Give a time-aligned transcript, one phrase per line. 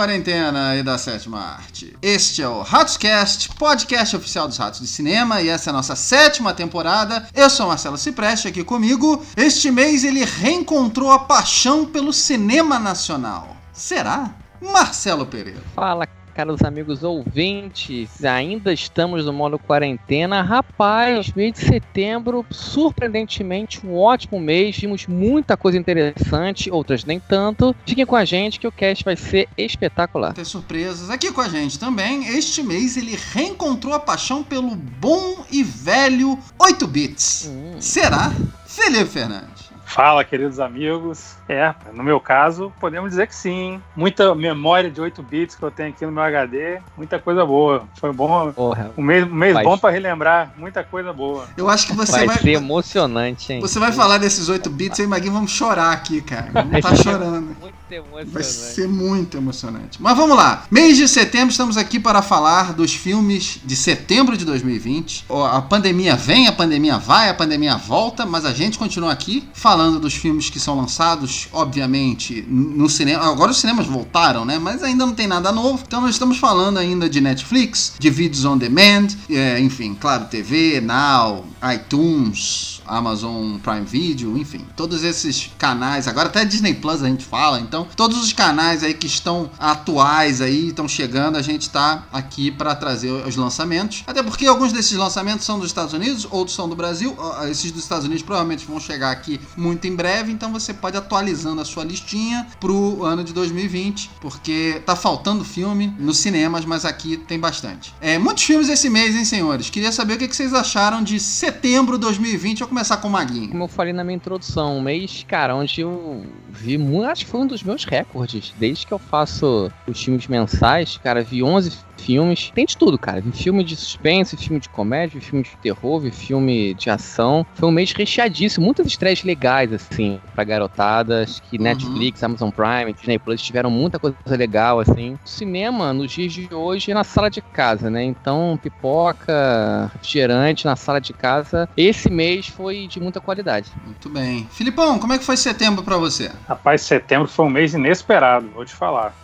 [0.00, 1.94] quarentena e da sétima arte.
[2.00, 5.94] Este é o Ratscast, podcast oficial dos Ratos de Cinema, e essa é a nossa
[5.94, 7.28] sétima temporada.
[7.34, 9.22] Eu sou Marcelo Cipreste, aqui comigo.
[9.36, 13.54] Este mês ele reencontrou a paixão pelo cinema nacional.
[13.74, 14.30] Será?
[14.58, 15.62] Marcelo Pereira.
[15.74, 16.06] Fala,
[16.40, 20.40] caros amigos ouvintes, ainda estamos no modo quarentena.
[20.40, 24.74] Rapaz, mês de setembro, surpreendentemente, um ótimo mês.
[24.78, 27.76] Vimos muita coisa interessante, outras nem tanto.
[27.84, 30.32] Fiquem com a gente que o cast vai ser espetacular.
[30.32, 32.26] Tem surpresas aqui com a gente também.
[32.28, 37.50] Este mês ele reencontrou a paixão pelo bom e velho 8 bits.
[37.50, 37.76] Hum.
[37.78, 38.32] Será?
[38.64, 39.69] Felipe Fernandes.
[39.90, 41.34] Fala, queridos amigos.
[41.48, 43.82] É, no meu caso, podemos dizer que sim.
[43.96, 47.82] Muita memória de 8 bits que eu tenho aqui no meu HD, muita coisa boa.
[47.96, 48.52] Foi bom.
[48.52, 51.48] Porra, um mês, um mês bom para relembrar, muita coisa boa.
[51.56, 52.26] Eu acho que você vai.
[52.26, 53.60] Vai ser emocionante, hein?
[53.60, 56.50] Você vai falar desses 8 bits, eu e o Maguinho vamos chorar aqui, cara.
[56.52, 57.56] Vamos tá chorando.
[57.60, 58.30] Muito emocionante.
[58.32, 60.00] Vai ser muito emocionante.
[60.00, 60.62] Mas vamos lá.
[60.70, 65.26] Mês de setembro, estamos aqui para falar dos filmes de setembro de 2020.
[65.50, 69.79] A pandemia vem, a pandemia vai, a pandemia volta, mas a gente continua aqui falando
[69.98, 73.24] dos filmes que são lançados obviamente, no cinema.
[73.24, 74.58] Agora os cinemas voltaram, né?
[74.58, 75.82] Mas ainda não tem nada novo.
[75.86, 80.80] Então nós estamos falando ainda de Netflix, de vídeos on demand, é, enfim, claro, TV,
[80.80, 86.08] Now, iTunes, Amazon Prime Video, enfim, todos esses canais.
[86.08, 87.60] Agora até Disney Plus a gente fala.
[87.60, 92.50] Então todos os canais aí que estão atuais aí, estão chegando, a gente está aqui
[92.50, 94.02] para trazer os lançamentos.
[94.06, 97.16] Até porque alguns desses lançamentos são dos Estados Unidos, outros são do Brasil.
[97.50, 101.60] Esses dos Estados Unidos provavelmente vão chegar aqui muito em breve, então você pode atualizando
[101.60, 107.16] a sua listinha pro ano de 2020, porque tá faltando filme nos cinemas, mas aqui
[107.16, 107.94] tem bastante.
[108.00, 109.70] É, muitos filmes esse mês, hein, senhores?
[109.70, 112.60] Queria saber o que vocês acharam de setembro de 2020.
[112.60, 113.50] Vou começar com o Maguinho.
[113.50, 117.30] Como eu falei na minha introdução, um mês, cara, onde eu vi muito, acho que
[117.30, 118.52] foi um dos meus recordes.
[118.58, 122.50] Desde que eu faço os filmes mensais, cara, vi 11 filmes.
[122.54, 123.20] Tem de tudo, cara.
[123.20, 127.46] Vi filme de suspense, filme de comédia, filme de terror, vi filme de ação.
[127.54, 131.22] Foi um mês recheadíssimo, muitas estreias legais, assim, pra garotada.
[131.22, 131.64] Acho que uhum.
[131.64, 135.18] Netflix, Amazon Prime, Disney Plus tiveram muita coisa legal, assim.
[135.24, 138.02] cinema, nos dias de hoje, é na sala de casa, né?
[138.02, 141.68] Então, pipoca, refrigerante na sala de casa.
[141.76, 143.70] Esse mês foi de muita qualidade.
[143.84, 144.46] Muito bem.
[144.50, 146.30] Filipão, como é que foi setembro para você?
[146.48, 149.14] Rapaz, setembro foi um mês inesperado, vou te falar.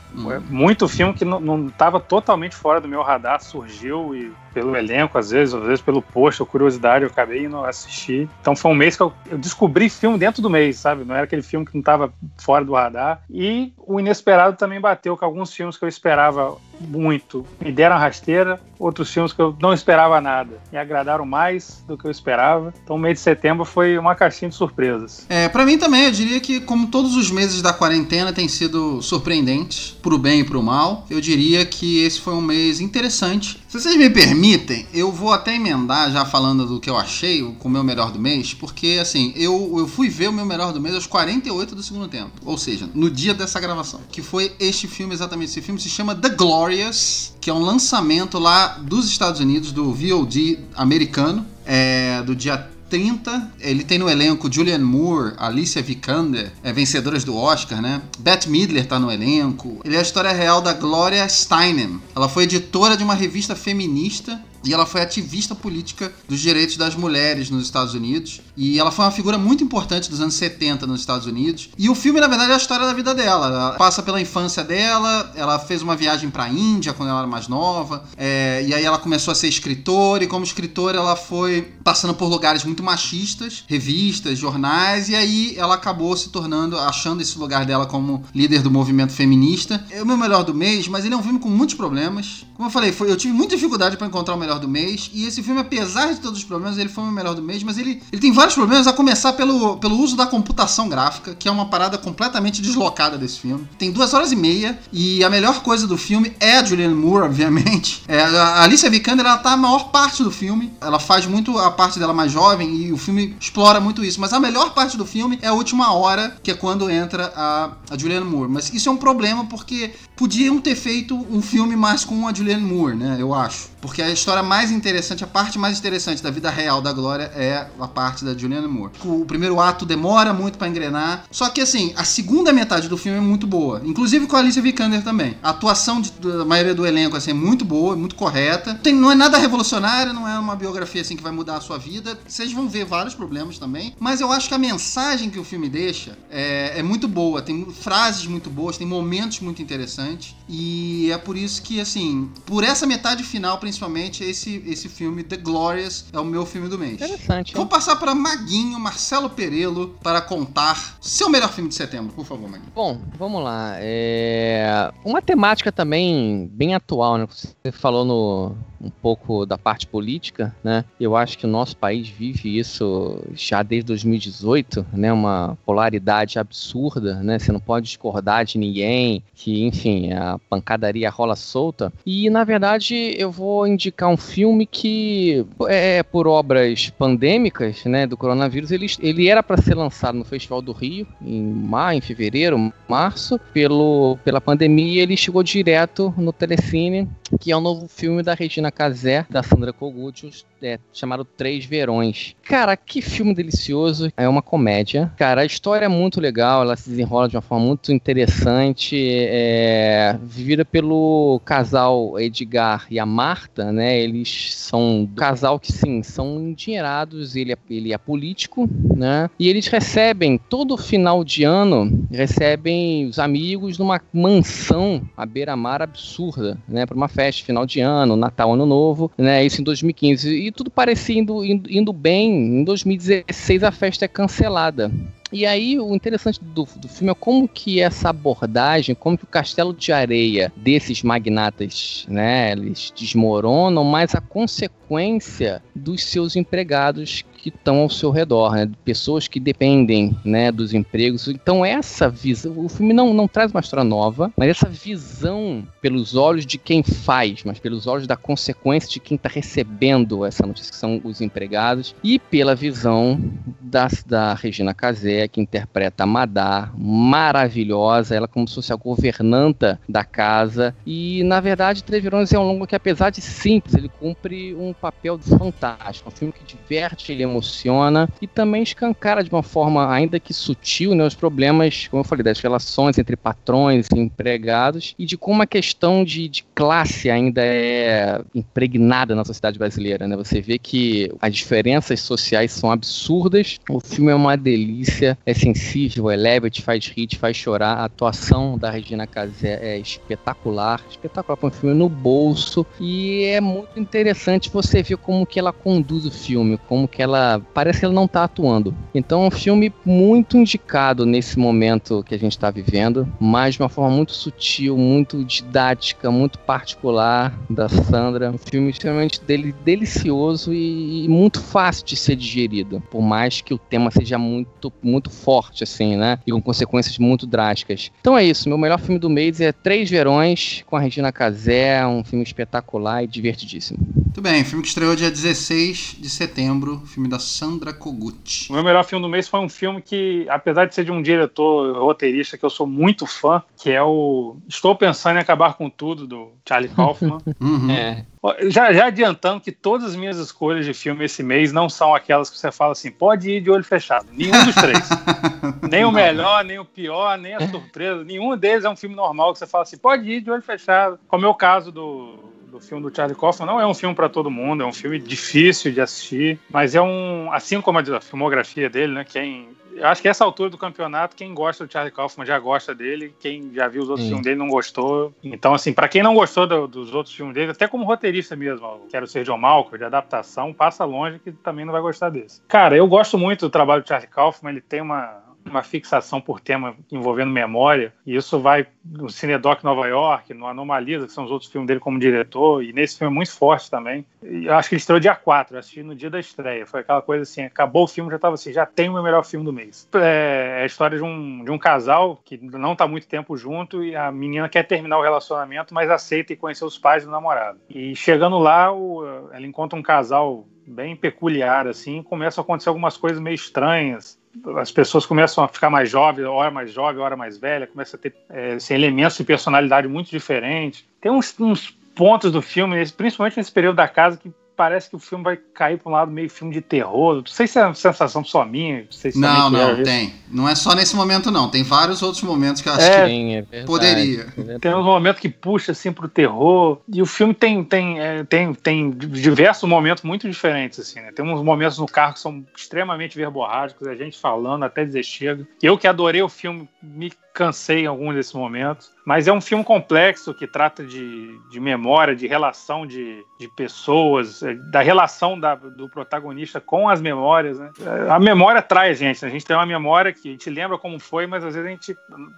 [0.48, 5.30] Muito filme que não estava totalmente fora do meu radar surgiu e pelo elenco, às
[5.30, 8.26] vezes, às vezes pelo post ou curiosidade, eu acabei indo assistir.
[8.40, 11.04] Então foi um mês que eu, eu descobri filme dentro do mês, sabe?
[11.04, 13.20] Não era aquele filme que não estava fora do radar.
[13.28, 17.46] E o inesperado também bateu com alguns filmes que eu esperava muito.
[17.60, 20.60] Me deram rasteira, outros filmes que eu não esperava nada.
[20.70, 22.72] Me agradaram mais do que eu esperava.
[22.82, 25.26] Então mês de setembro foi uma caixinha de surpresas.
[25.28, 29.00] É, para mim também, eu diria que como todos os meses da quarentena têm sido
[29.02, 33.62] surpreendentes, pro bem e pro mal, eu diria que esse foi um mês interessante.
[33.68, 37.68] Se vocês me permitem, eu vou até emendar já falando do que eu achei com
[37.68, 40.80] o meu melhor do mês, porque assim, eu, eu fui ver o meu melhor do
[40.80, 42.30] mês aos 48 do segundo tempo.
[42.44, 44.00] Ou seja, no dia dessa gravação.
[44.12, 48.38] Que foi este filme, exatamente esse filme, se chama The Glorious, que é um lançamento
[48.38, 53.52] lá dos Estados Unidos, do VOD americano, é, do dia 30.
[53.60, 58.02] Ele tem no elenco Julianne Moore, Alicia Vikander, é, vencedoras do Oscar, né?
[58.18, 59.80] Bette Midler tá no elenco.
[59.84, 62.00] Ele é a história real da Gloria Steinem.
[62.14, 66.94] Ela foi editora de uma revista feminista e ela foi ativista política dos direitos das
[66.94, 68.40] mulheres nos Estados Unidos.
[68.56, 71.70] E ela foi uma figura muito importante dos anos 70 nos Estados Unidos.
[71.78, 73.46] E o filme, na verdade, é a história da vida dela.
[73.46, 77.28] Ela passa pela infância dela, ela fez uma viagem para a Índia quando ela era
[77.28, 78.04] mais nova.
[78.16, 82.28] É, e aí ela começou a ser escritora, e como escritora ela foi passando por
[82.28, 87.86] lugares muito machistas, revistas, jornais, e aí ela acabou se tornando, achando esse lugar dela
[87.86, 89.84] como líder do movimento feminista.
[89.90, 92.46] É o meu melhor do mês, mas ele é um filme com muitos problemas.
[92.56, 95.10] Como eu falei, foi, eu tive muita dificuldade para encontrar o melhor do mês.
[95.12, 97.76] E esse filme, apesar de todos os problemas, ele foi o melhor do mês, mas
[97.76, 101.50] ele, ele tem vários problemas, a começar pelo, pelo uso da computação gráfica, que é
[101.50, 103.68] uma parada completamente deslocada desse filme.
[103.78, 107.24] Tem duas horas e meia, e a melhor coisa do filme é a Julianne Moore,
[107.24, 108.04] obviamente.
[108.16, 110.72] É, a Alicia Vikander, ela tá a maior parte do filme.
[110.80, 114.20] Ela faz muito a parte dela mais jovem, e o filme explora muito isso.
[114.20, 117.72] Mas a melhor parte do filme é a última hora, que é quando entra a,
[117.90, 118.50] a Julianne Moore.
[118.50, 122.45] Mas isso é um problema, porque podiam ter feito um filme mais com a Julianne
[122.46, 123.16] Julianne Moore, né?
[123.18, 123.68] Eu acho.
[123.86, 127.68] Porque a história mais interessante, a parte mais interessante da vida real da Glória é
[127.78, 128.92] a parte da Julianne Moore.
[129.04, 131.24] O primeiro ato demora muito para engrenar.
[131.30, 133.80] Só que, assim, a segunda metade do filme é muito boa.
[133.84, 135.38] Inclusive com a Alicia Vikander também.
[135.40, 138.74] A atuação de, da maioria do elenco, assim, é muito boa, muito correta.
[138.74, 141.78] Tem, não é nada revolucionário, não é uma biografia, assim, que vai mudar a sua
[141.78, 142.18] vida.
[142.26, 143.94] Vocês vão ver vários problemas também.
[144.00, 147.40] Mas eu acho que a mensagem que o filme deixa é, é muito boa.
[147.40, 150.34] Tem frases muito boas, tem momentos muito interessantes.
[150.48, 155.22] E é por isso que, assim, por essa metade final, principalmente principalmente esse, esse filme
[155.22, 156.94] The Glorious é o meu filme do mês.
[156.94, 157.54] Interessante.
[157.54, 162.48] Vou passar para Maguinho, Marcelo Perelo, para contar seu melhor filme de setembro, por favor,
[162.48, 162.72] Maguinho.
[162.74, 163.74] Bom, vamos lá.
[163.78, 164.90] É...
[165.04, 167.26] Uma temática também bem atual, né?
[167.28, 170.84] Você falou no, um pouco da parte política, né?
[171.00, 175.12] Eu acho que o nosso país vive isso já desde 2018, né?
[175.12, 177.38] Uma polaridade absurda, né?
[177.38, 181.92] Você não pode discordar de ninguém, que, enfim, a pancadaria rola solta.
[182.04, 188.16] E, na verdade, eu vou indicar um filme que, é, por obras pandêmicas, né, do
[188.16, 192.72] coronavírus, ele, ele era para ser lançado no Festival do Rio, em maio, em fevereiro,
[192.88, 193.38] março.
[193.52, 197.08] Pelo, pela pandemia, ele chegou direto no Telecine,
[197.40, 200.30] que é o novo filme da Regina Casé, da Sandra Kogut,
[200.62, 202.34] é, chamado Três Verões.
[202.42, 204.10] Cara, que filme delicioso.
[204.16, 205.12] É uma comédia.
[205.16, 208.96] Cara, a história é muito legal, ela se desenrola de uma forma muito interessante.
[209.28, 213.98] É, vivida pelo casal Edgar e a Marta, né?
[214.00, 217.36] Eles são um casal que, sim, são endinheirados.
[217.36, 219.28] Ele é, ele é político, né?
[219.38, 226.58] E eles recebem, todo final de ano, recebem os amigos numa mansão à beira-mar absurda,
[226.68, 226.86] né?
[226.86, 229.44] Para uma festa final de ano, Natal, Ano Novo, né?
[229.44, 230.28] Isso em 2015.
[230.30, 232.60] E tudo parecia indo, indo, indo bem.
[232.60, 234.92] Em 2016 a festa é cancelada.
[235.32, 239.28] E aí o interessante do, do filme é como que essa abordagem, como que o
[239.28, 247.56] castelo de areia desses magnatas, né, eles desmoronam, mas a consequência dos seus empregados que
[247.56, 248.68] estão ao seu redor, né?
[248.84, 251.28] Pessoas que dependem, né, dos empregos.
[251.28, 256.16] Então essa visão, o filme não, não traz uma história nova, mas essa visão pelos
[256.16, 260.72] olhos de quem faz, mas pelos olhos da consequência de quem está recebendo essa notícia,
[260.72, 263.20] que são os empregados, e pela visão
[263.60, 269.80] da, da Regina Casé, que interpreta a Madá, maravilhosa, ela como se fosse a governanta
[269.88, 273.88] da casa, e na verdade Três Verões é um longo que apesar de simples, ele
[273.88, 279.42] cumpre um papel fantástico, um filme que diverte, ele emociona e também escancara de uma
[279.42, 283.98] forma ainda que sutil né, os problemas, como eu falei, das relações entre patrões e
[283.98, 290.06] empregados e de como a questão de, de classe ainda é impregnada na sociedade brasileira.
[290.08, 290.16] Né?
[290.16, 296.10] Você vê que as diferenças sociais são absurdas, o filme é uma delícia, é sensível,
[296.10, 297.76] é leve, te faz rir, te faz chorar.
[297.78, 303.40] A atuação da Regina Casé é espetacular, espetacular para um filme no bolso e é
[303.40, 307.84] muito interessante você ver como que ela conduz o filme, como que ela parece que
[307.84, 308.74] ela não tá atuando.
[308.94, 313.62] Então é um filme muito indicado nesse momento que a gente está vivendo, mas de
[313.62, 318.30] uma forma muito sutil, muito didática, muito particular da Sandra.
[318.30, 323.54] Um filme extremamente del delicioso e, e, muito fácil de ser digerido, por mais que
[323.54, 326.18] o tema seja muito, muito forte, assim, né?
[326.26, 327.90] E com consequências muito drásticas.
[328.00, 331.86] Então é isso, meu melhor filme do mês é Três Verões, com a Regina Casé,
[331.86, 333.78] um filme espetacular e divertidíssimo.
[334.16, 338.48] Muito bem, filme que estreou dia 16 de setembro, filme da da Sandra Kogut.
[338.50, 341.00] O meu melhor filme do mês foi um filme que, apesar de ser de um
[341.00, 345.70] diretor roteirista que eu sou muito fã, que é o Estou Pensando em Acabar com
[345.70, 347.18] Tudo, do Charlie Kaufman.
[347.40, 347.70] uhum.
[347.70, 348.04] é.
[348.50, 352.28] já, já adiantando que todas as minhas escolhas de filme esse mês não são aquelas
[352.28, 354.06] que você fala assim, pode ir de olho fechado.
[354.12, 354.88] Nenhum dos três.
[355.70, 358.04] nem o melhor, nem o pior, nem a surpresa.
[358.04, 360.98] Nenhum deles é um filme normal que você fala assim, pode ir de olho fechado.
[361.08, 364.08] Como é o caso do do filme do Charlie Kaufman não é um filme para
[364.08, 368.68] todo mundo, é um filme difícil de assistir, mas é um, assim como a filmografia
[368.68, 369.04] dele, né?
[369.04, 372.74] Quem eu acho que essa altura do campeonato, quem gosta do Charlie Kaufman já gosta
[372.74, 374.12] dele, quem já viu os outros Sim.
[374.12, 375.14] filmes dele não gostou.
[375.22, 378.86] Então, assim, para quem não gostou do, dos outros filmes dele, até como roteirista mesmo,
[378.88, 382.40] quero ser John Malcolm, de adaptação, passa longe que também não vai gostar desse.
[382.48, 386.40] Cara, eu gosto muito do trabalho do Charlie Kaufman, ele tem uma, uma fixação por
[386.40, 391.30] tema envolvendo memória, e isso vai no Cinedoc Nova York, no Anomalisa, que são os
[391.30, 394.04] outros filmes dele como diretor, e nesse filme é muito forte também.
[394.22, 396.66] E eu acho que ele estreou dia 4, eu assisti no dia da estreia.
[396.66, 399.24] Foi aquela coisa assim, acabou o filme, já estava assim, já tem o meu melhor
[399.24, 399.88] filme do mês.
[399.94, 403.84] É, é a história de um, de um casal que não está muito tempo junto
[403.84, 407.58] e a menina quer terminar o relacionamento, mas aceita e conhecer os pais do namorado.
[407.68, 412.96] E chegando lá, o, ela encontra um casal bem peculiar, assim, começam a acontecer algumas
[412.96, 414.18] coisas meio estranhas
[414.58, 418.00] as pessoas começam a ficar mais jovens, hora mais jovem, hora mais velha, começa a
[418.00, 420.84] ter é, assim, elementos de personalidade muito diferentes.
[421.00, 424.98] Tem uns, uns pontos do filme, principalmente nesse período da casa, que parece que o
[424.98, 427.16] filme vai cair para um lado meio filme de terror.
[427.16, 428.80] Não sei se é uma sensação só minha.
[428.80, 430.14] Não, sei se não, não, tem.
[430.30, 431.48] Não é só nesse momento, não.
[431.50, 434.26] Tem vários outros momentos que eu acho é, que sim, é verdade, poderia.
[434.54, 436.78] É tem uns momentos que puxa assim pro terror.
[436.92, 441.12] E o filme tem, tem, é, tem, tem diversos momentos muito diferentes, assim, né?
[441.12, 445.46] Tem uns momentos no carro que são extremamente verborrágicos, a gente falando até dizer chega.
[445.62, 448.90] Eu que adorei o filme, me cansei em alguns desses momentos.
[449.04, 454.42] Mas é um filme complexo que trata de, de memória, de relação de, de pessoas,
[454.54, 457.58] da relação da, do protagonista com as memórias.
[457.58, 457.70] Né?
[458.08, 459.22] A memória traz gente.
[459.22, 459.28] Né?
[459.28, 461.70] A gente tem uma memória que a gente lembra como foi, mas às vezes a
[461.70, 461.96] gente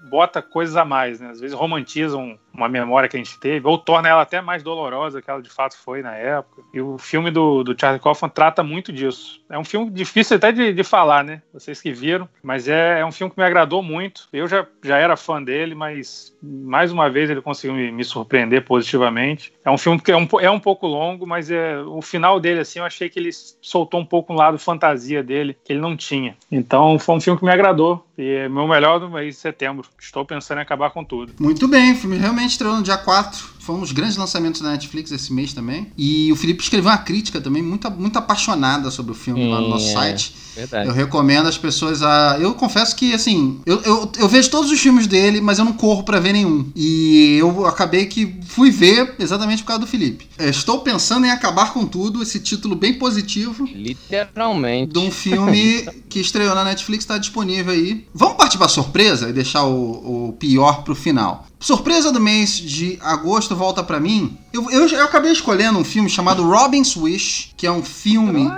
[0.08, 1.20] bota coisas a mais.
[1.20, 1.30] Né?
[1.30, 5.22] Às vezes romantizam uma memória que a gente teve, ou torna ela até mais dolorosa
[5.22, 6.62] que ela de fato foi na época.
[6.74, 9.40] E o filme do, do Charlie Kaufman trata muito disso.
[9.48, 11.40] É um filme difícil até de, de falar, né?
[11.52, 14.28] Vocês que viram, mas é, é um filme que me agradou muito.
[14.32, 18.64] Eu já, já era fã dele, mas mais uma vez ele conseguiu me, me, surpreender
[18.64, 19.52] positivamente.
[19.64, 22.78] É um filme que é um, é um pouco longo, mas é final dele, assim,
[22.78, 26.36] eu achei que ele soltou um pouco um lado fantasia dele, que ele não tinha.
[26.50, 28.04] Então foi um filme que me agradou.
[28.16, 29.88] E é meu melhor do mês de setembro.
[29.98, 31.32] Estou pensando em acabar com tudo.
[31.38, 34.70] Muito bem, o filme realmente estreou no dia 4 foi um dos grandes lançamentos da
[34.70, 35.88] Netflix esse mês também.
[35.94, 39.68] E o Felipe escreveu uma crítica também muito, muito apaixonada sobre o filme lá no
[39.68, 40.34] nosso é, site.
[40.56, 40.88] Verdade.
[40.88, 42.38] Eu recomendo as pessoas a.
[42.40, 45.74] Eu confesso que, assim, eu, eu, eu vejo todos os filmes dele, mas eu não
[45.74, 46.72] corro para ver nenhum.
[46.74, 50.26] E eu acabei que fui ver exatamente por causa do Felipe.
[50.38, 53.66] Estou pensando em acabar com tudo, esse título bem positivo.
[53.66, 54.94] Literalmente.
[54.94, 58.06] De um filme que estreou na Netflix, está disponível aí.
[58.14, 61.46] Vamos partir pra surpresa e deixar o, o pior pro final.
[61.60, 64.38] Surpresa do mês de agosto volta para mim.
[64.52, 68.48] Eu, eu, eu, acabei escolhendo um filme chamado Robin's Wish, que é um filme.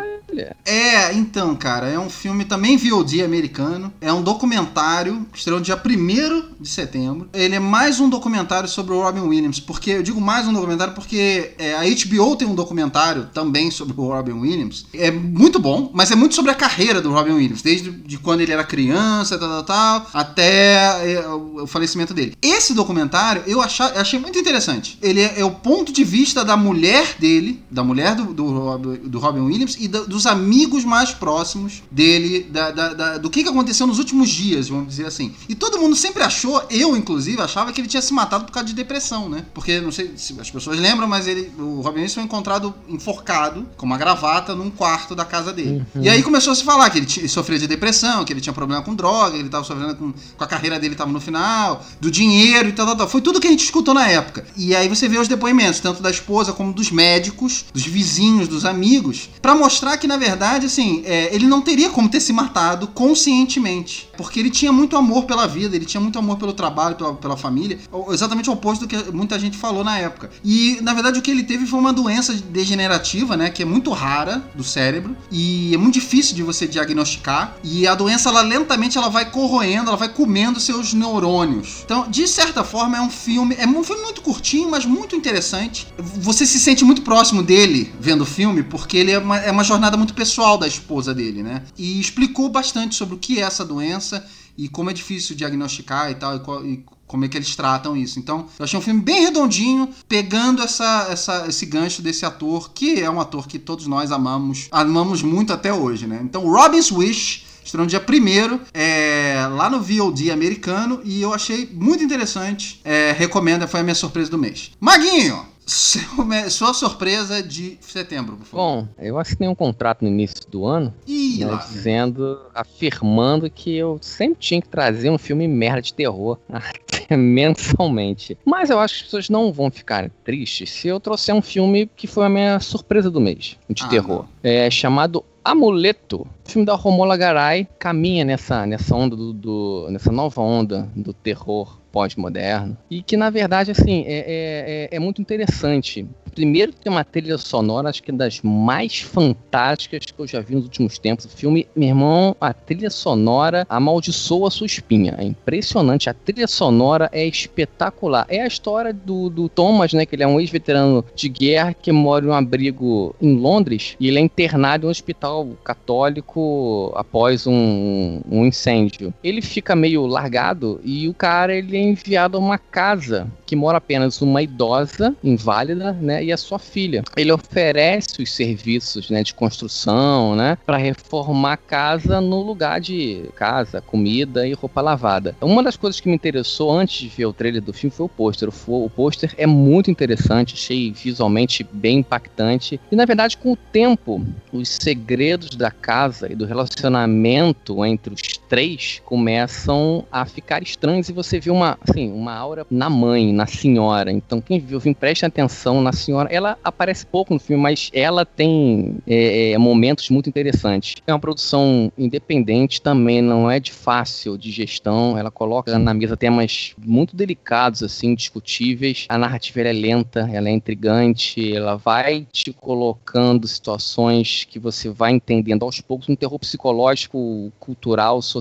[0.64, 3.92] É, então, cara, é um filme também VOD americano.
[4.00, 7.28] É um documentário, estreou dia 1 de setembro.
[7.32, 9.60] Ele é mais um documentário sobre o Robin Williams.
[9.60, 13.94] Porque eu digo mais um documentário porque é, a HBO tem um documentário também sobre
[13.96, 14.86] o Robin Williams.
[14.94, 18.40] É muito bom, mas é muito sobre a carreira do Robin Williams, desde de quando
[18.40, 22.34] ele era criança, tal, tal, tal até é, o falecimento dele.
[22.42, 24.98] Esse documentário eu achei, achei muito interessante.
[25.02, 29.18] Ele é, é, o ponto de vista da mulher dele, da mulher do, do, do
[29.18, 33.48] Robin Williams e do, dos amigos mais próximos dele, da, da, da, do que, que
[33.48, 35.34] aconteceu nos últimos dias, vamos dizer assim.
[35.48, 38.68] E todo mundo sempre achou, eu inclusive, achava que ele tinha se matado por causa
[38.68, 39.44] de depressão, né?
[39.54, 43.66] Porque, não sei se as pessoas lembram, mas ele, o Robin Williams foi encontrado enforcado
[43.76, 45.84] com uma gravata num quarto da casa dele.
[45.94, 46.02] Uhum.
[46.02, 48.52] E aí começou a se falar que ele, ele, sofria de depressão, que ele tinha
[48.52, 52.10] problema com droga, ele estava sofrendo com, com, a carreira dele estava no final, do
[52.10, 53.08] dinheiro e tal, tal, tal.
[53.08, 54.46] Foi tudo que a gente escutou na época.
[54.56, 58.64] E aí você vê os depoimentos, tanto da esposa como dos médicos, dos vizinhos, dos
[58.64, 62.88] amigos, para mostrar que na verdade, assim, é, ele não teria como ter se matado
[62.88, 64.10] conscientemente.
[64.16, 67.36] Porque ele tinha muito amor pela vida, ele tinha muito amor pelo trabalho, pela, pela
[67.36, 67.78] família.
[68.10, 70.28] Exatamente o oposto do que muita gente falou na época.
[70.44, 73.50] E, na verdade, o que ele teve foi uma doença degenerativa, né?
[73.50, 75.16] Que é muito rara do cérebro.
[75.30, 77.54] E é muito difícil de você diagnosticar.
[77.62, 81.82] E a doença, ela lentamente ela vai corroendo, ela vai comendo seus neurônios.
[81.84, 83.54] Então, de certa forma, é um filme.
[83.56, 85.86] É um filme muito curtinho, mas muito interessante.
[85.96, 89.62] Você se sente muito próximo dele vendo o filme, porque ele é uma, é uma
[89.62, 91.62] jornada muito pessoal da esposa dele, né?
[91.78, 94.26] E explicou bastante sobre o que é essa doença
[94.56, 98.18] e como é difícil diagnosticar e tal, e, e como é que eles tratam isso.
[98.18, 103.00] Então, eu achei um filme bem redondinho, pegando essa, essa, esse gancho desse ator, que
[103.00, 106.20] é um ator que todos nós amamos, amamos muito até hoje, né?
[106.22, 111.70] Então, Robin's Wish Estreou no dia 1 é, lá no VOD americano e eu achei
[111.72, 112.80] muito interessante.
[112.82, 114.72] É, recomendo, foi a minha surpresa do mês.
[114.80, 115.46] Maguinho,
[116.50, 118.64] sua surpresa de setembro, por favor.
[118.64, 123.98] Bom, eu assinei um contrato no início do ano, Ih, né, dizendo, afirmando que eu
[124.00, 126.38] sempre tinha que trazer um filme merda de terror
[127.10, 128.36] mensalmente.
[128.44, 131.88] Mas eu acho que as pessoas não vão ficar tristes se eu trouxer um filme
[131.96, 134.24] que foi a minha surpresa do mês de ah, terror.
[134.42, 134.50] Não.
[134.50, 136.26] É chamado Amuleto.
[136.50, 141.12] O filme da Romola Garay caminha nessa, nessa onda do, do nessa nova onda do
[141.12, 142.76] terror pós-moderno.
[142.90, 146.08] E que, na verdade, assim, é, é, é, é muito interessante.
[146.34, 150.54] Primeiro tem uma trilha sonora, acho que é das mais fantásticas que eu já vi
[150.54, 151.24] nos últimos tempos.
[151.24, 155.16] O filme, meu irmão, a trilha sonora amaldiçoa a sua espinha.
[155.18, 156.08] É impressionante.
[156.08, 158.26] A trilha sonora é espetacular.
[158.28, 160.06] É a história do, do Thomas, né?
[160.06, 163.96] Que ele é um ex-veterano de guerra que mora em um abrigo em Londres.
[163.98, 169.12] E ele é internado em um hospital católico médico após um, um incêndio.
[169.22, 173.78] Ele fica meio largado e o cara ele é enviado a uma casa que mora
[173.78, 177.02] apenas uma idosa, inválida, né, e a sua filha.
[177.16, 183.24] Ele oferece os serviços, né, de construção, né, para reformar a casa no lugar de
[183.34, 185.34] casa, comida e roupa lavada.
[185.40, 188.08] Uma das coisas que me interessou antes de ver o trailer do filme foi o
[188.08, 188.48] pôster.
[188.68, 192.80] O pôster é muito interessante, achei visualmente bem impactante.
[192.90, 198.39] E na verdade, com o tempo, os segredos da casa e do relacionamento entre os
[198.50, 203.46] três começam a ficar estranhos e você vê uma, assim, uma aura na mãe, na
[203.46, 204.10] senhora.
[204.10, 206.28] Então, quem viu preste atenção na senhora.
[206.32, 210.96] Ela aparece pouco no filme, mas ela tem é, é, momentos muito interessantes.
[211.06, 215.16] É uma produção independente, também não é de fácil de gestão.
[215.16, 219.06] Ela coloca na mesa temas muito delicados, assim, discutíveis.
[219.08, 225.12] A narrativa é lenta, ela é intrigante, ela vai te colocando situações que você vai
[225.12, 228.39] entendendo aos poucos, um terror psicológico, cultural, social,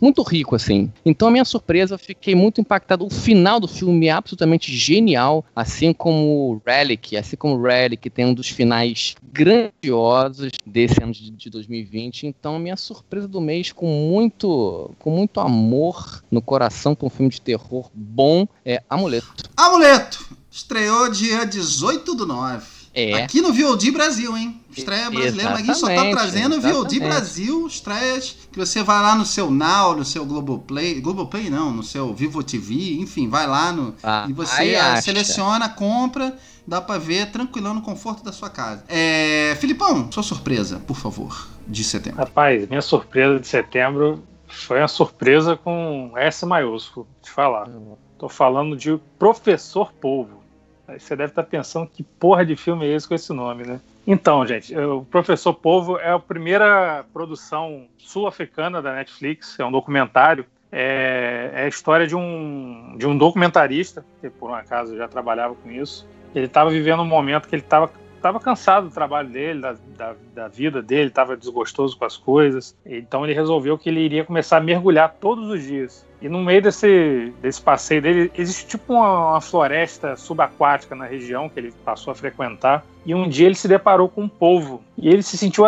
[0.00, 0.92] muito rico, assim.
[1.04, 3.04] Então, a minha surpresa, fiquei muito impactado.
[3.04, 8.34] O final do filme é absolutamente genial, assim como Relic, assim como Relic tem um
[8.34, 12.26] dos finais grandiosos desse ano de, de 2020.
[12.26, 17.30] Então, minha surpresa do mês, com muito, com muito amor no coração, com um filme
[17.30, 19.50] de terror bom, é Amuleto.
[19.56, 20.40] Amuleto!
[20.50, 22.79] Estreou dia 18 do 9.
[22.92, 23.22] É.
[23.22, 24.60] Aqui no VOD Brasil, hein?
[24.76, 25.54] Estreia brasileira.
[25.54, 26.82] Aqui só tá trazendo exatamente.
[26.82, 31.00] VOD Brasil, estreias que você vai lá no seu Now, no seu Globoplay.
[31.00, 33.94] Globoplay não, no seu Vivo TV, enfim, vai lá no.
[34.02, 38.84] Ah, e você seleciona, compra dá pra ver tranquilão no conforto da sua casa.
[38.88, 42.20] É, Filipão, sua surpresa, por favor, de setembro.
[42.20, 47.68] Rapaz, minha surpresa de setembro foi uma surpresa com S maiúsculo, te falar.
[47.68, 47.96] Uhum.
[48.16, 50.39] Tô falando de Professor Polvo.
[50.98, 53.80] Você deve estar pensando que porra de filme é esse com esse nome, né?
[54.06, 60.44] Então, gente, o Professor Polvo é a primeira produção sul-africana da Netflix, é um documentário
[60.72, 65.54] é, é, a história de um, de um documentarista, que por um acaso já trabalhava
[65.54, 69.62] com isso, ele estava vivendo um momento que ele estava estava cansado do trabalho dele,
[69.62, 72.76] da, da, da vida dele, estava desgostoso com as coisas.
[72.84, 76.06] Então ele resolveu que ele iria começar a mergulhar todos os dias.
[76.20, 81.48] E no meio desse, desse passeio dele, existe tipo uma, uma, floresta subaquática na região
[81.48, 82.84] que ele passou a frequentar.
[83.06, 84.82] E um dia ele se deparou com um polvo.
[84.98, 85.64] E ele se sentiu,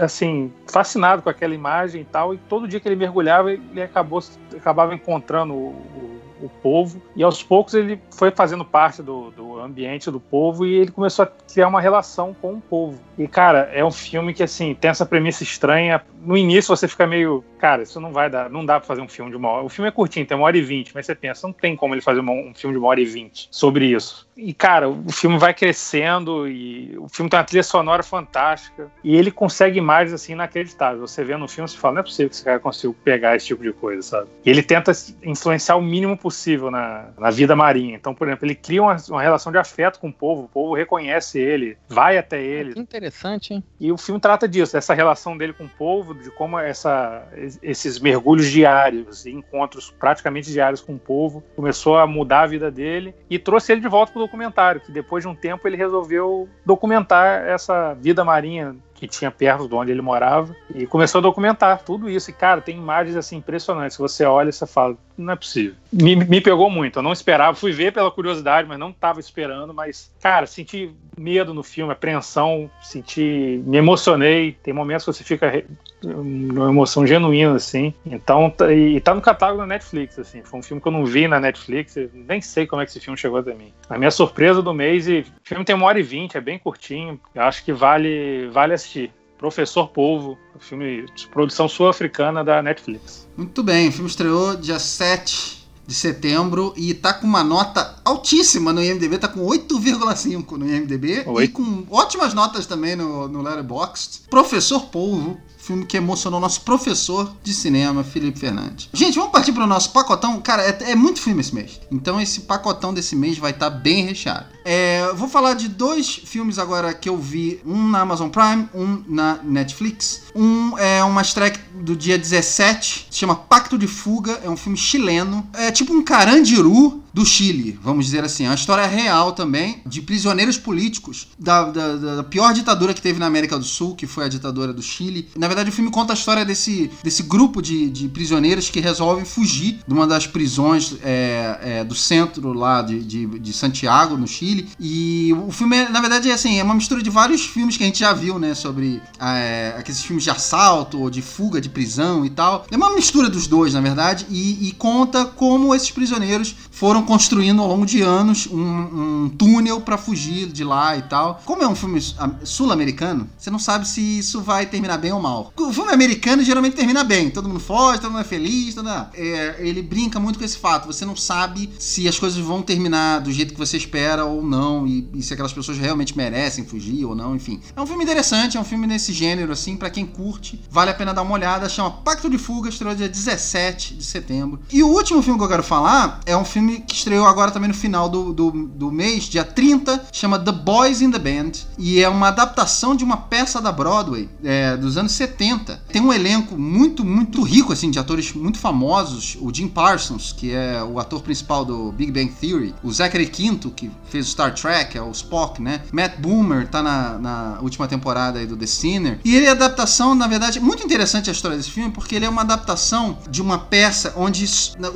[0.00, 2.32] assim, fascinado com aquela imagem e tal.
[2.32, 4.22] E todo dia que ele mergulhava, ele acabou,
[4.56, 10.10] acabava encontrando o, o povo, e aos poucos ele foi fazendo parte do, do ambiente
[10.10, 13.00] do povo e ele começou a criar uma relação com o povo.
[13.16, 16.04] E, cara, é um filme que, assim, tem essa premissa estranha.
[16.22, 19.08] No início você fica meio, cara, isso não vai dar, não dá pra fazer um
[19.08, 19.64] filme de uma hora.
[19.64, 21.94] O filme é curtinho, tem uma hora e vinte, mas você pensa, não tem como
[21.94, 24.28] ele fazer um filme de uma hora e vinte sobre isso.
[24.36, 29.16] E, cara, o filme vai crescendo e o filme tem uma trilha sonora fantástica e
[29.16, 31.00] ele consegue imagens, assim, inacreditáveis.
[31.00, 33.46] Você vê no filme, você fala, não é possível que esse cara conseguiu pegar esse
[33.46, 34.28] tipo de coisa, sabe?
[34.44, 34.92] E ele tenta
[35.22, 37.94] influenciar o mínimo possível na, na vida marinha.
[37.94, 40.74] Então, por exemplo, ele cria uma, uma relação de afeto com o povo, o povo
[40.74, 42.74] reconhece ele, vai até ele.
[42.74, 43.64] Que interessante, hein?
[43.78, 47.26] E o filme trata disso, dessa relação dele com o povo, de como essa,
[47.62, 53.14] esses mergulhos diários, encontros praticamente diários com o povo, começou a mudar a vida dele
[53.30, 56.48] e trouxe ele de volta para o documentário, que depois de um tempo ele resolveu
[56.64, 61.82] documentar essa vida marinha que tinha perto de onde ele morava e começou a documentar
[61.82, 62.30] tudo isso.
[62.30, 63.96] E, cara, tem imagens assim impressionantes.
[63.96, 65.74] Você olha e você fala, não é possível.
[65.92, 67.54] Me, me pegou muito, eu não esperava.
[67.56, 69.72] Fui ver pela curiosidade, mas não estava esperando.
[69.72, 73.62] Mas, cara, senti medo no filme, apreensão, senti.
[73.64, 74.56] Me emocionei.
[74.62, 75.64] Tem momentos que você fica
[76.02, 77.94] uma emoção genuína, assim.
[78.04, 80.42] Então, tá, e tá no catálogo da Netflix, assim.
[80.42, 83.00] Foi um filme que eu não vi na Netflix, nem sei como é que esse
[83.00, 83.72] filme chegou até mim.
[83.88, 86.58] A minha surpresa do mês, e o filme tem uma hora e vinte, é bem
[86.58, 87.20] curtinho.
[87.34, 89.12] Eu acho que vale, vale assistir.
[89.44, 93.28] Professor Polvo, filme de produção sul-africana da Netflix.
[93.36, 98.72] Muito bem, o filme estreou dia 7 de setembro e tá com uma nota altíssima
[98.72, 101.42] no IMDB, tá com 8,5 no IMDB 8.
[101.42, 104.22] e com ótimas notas também no, no Letterboxd.
[104.30, 108.88] Professor Polvo, filme que emocionou nosso professor de cinema, Felipe Fernandes.
[108.94, 110.40] Gente, vamos partir para o nosso pacotão.
[110.40, 111.82] Cara, é, é, muito filme esse mês.
[111.92, 114.53] Então esse pacotão desse mês vai estar tá bem recheado.
[114.64, 119.02] É, vou falar de dois filmes agora que eu vi, um na Amazon Prime, um
[119.06, 120.22] na Netflix.
[120.34, 124.78] Um é uma estreia do dia 17, se chama Pacto de Fuga, é um filme
[124.78, 125.46] chileno.
[125.52, 128.44] É tipo um Carandiru, do Chile, vamos dizer assim.
[128.44, 133.20] É uma história real também, de prisioneiros políticos da, da, da, pior ditadura que teve
[133.20, 135.28] na América do Sul, que foi a ditadura do Chile.
[135.36, 139.24] Na verdade, o filme conta a história desse, desse grupo de, de prisioneiros que resolvem
[139.24, 144.26] fugir de uma das prisões é, é, do centro lá de, de, de, Santiago, no
[144.26, 144.53] Chile.
[144.78, 147.86] E o filme, na verdade, é assim, é uma mistura de vários filmes que a
[147.86, 148.54] gente já viu, né?
[148.54, 152.66] Sobre é, aqueles filmes de assalto ou de fuga de prisão e tal.
[152.70, 157.62] É uma mistura dos dois, na verdade, e, e conta como esses prisioneiros foram construindo
[157.62, 161.40] ao longo de anos um, um túnel para fugir de lá e tal.
[161.44, 162.00] Como é um filme
[162.44, 165.52] sul-americano, você não sabe se isso vai terminar bem ou mal.
[165.56, 168.84] O filme americano geralmente termina bem, todo mundo foge, todo mundo é feliz, todo.
[169.14, 170.86] É, ele brinca muito com esse fato.
[170.86, 174.86] Você não sabe se as coisas vão terminar do jeito que você espera ou não,
[174.86, 177.60] e, e se aquelas pessoas realmente merecem fugir ou não, enfim.
[177.74, 180.94] É um filme interessante, é um filme nesse gênero, assim, para quem curte, vale a
[180.94, 181.68] pena dar uma olhada.
[181.68, 184.60] Chama Pacto de Fuga, estreou dia 17 de setembro.
[184.72, 187.68] E o último filme que eu quero falar é um filme que estreou agora também
[187.68, 192.00] no final do, do, do mês, dia 30, chama The Boys in the Band, e
[192.00, 195.82] é uma adaptação de uma peça da Broadway é, dos anos 70.
[195.88, 199.36] Tem um elenco muito, muito rico, assim, de atores muito famosos.
[199.40, 202.74] O Jim Parsons, que é o ator principal do Big Bang Theory.
[202.82, 205.80] O Zachary Quinto, que fez Star Trek, é o Spock, né?
[205.92, 209.20] Matt Boomer tá na, na última temporada aí do The Sinner.
[209.24, 212.28] E ele é adaptação, na verdade, muito interessante a história desse filme, porque ele é
[212.28, 214.44] uma adaptação de uma peça onde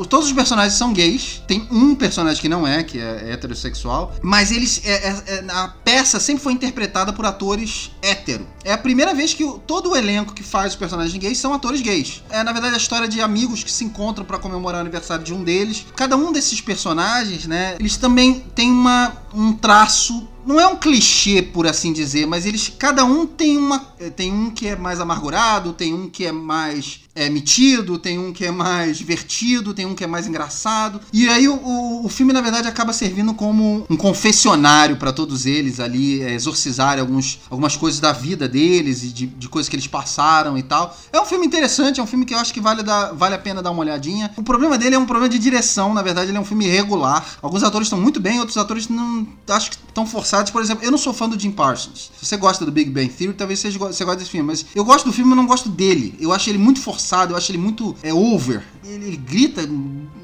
[0.08, 1.42] todos os personagens são gays.
[1.46, 4.14] Tem um personagem que não é, que é heterossexual.
[4.22, 4.82] Mas eles.
[4.84, 8.46] É, é, é, a peça sempre foi interpretada por atores hétero.
[8.64, 11.54] É a primeira vez que o, todo o elenco que faz os personagens gays são
[11.54, 12.22] atores gays.
[12.28, 15.32] É, na verdade, a história de amigos que se encontram para comemorar o aniversário de
[15.32, 15.86] um deles.
[15.94, 17.76] Cada um desses personagens, né?
[17.78, 22.72] Eles também têm uma, um traço não é um clichê, por assim dizer, mas eles
[22.78, 23.80] cada um tem uma
[24.16, 28.32] tem um que é mais amargurado, tem um que é mais é, metido, tem um
[28.32, 31.00] que é mais divertido, tem um que é mais engraçado.
[31.12, 35.80] E aí o, o filme, na verdade, acaba servindo como um confessionário para todos eles
[35.80, 39.88] ali, é, exorcizar alguns, algumas coisas da vida deles e de, de, coisas que eles
[39.88, 40.96] passaram e tal.
[41.12, 43.38] É um filme interessante, é um filme que eu acho que vale, dar, vale a
[43.38, 44.30] pena dar uma olhadinha.
[44.36, 47.24] O problema dele é um problema de direção, na verdade, ele é um filme irregular.
[47.42, 50.52] Alguns atores estão muito bem, outros atores não acho que estão forçados.
[50.52, 52.12] Por exemplo, eu não sou fã do Jim Parsons.
[52.16, 55.06] Se você gosta do Big Bang Theory, talvez você, goste desse filme, mas eu gosto
[55.06, 56.14] do filme, mas não gosto dele.
[56.20, 58.62] Eu acho ele muito forçado forçado, eu acho ele muito é, over.
[58.84, 59.62] Ele, ele, grita,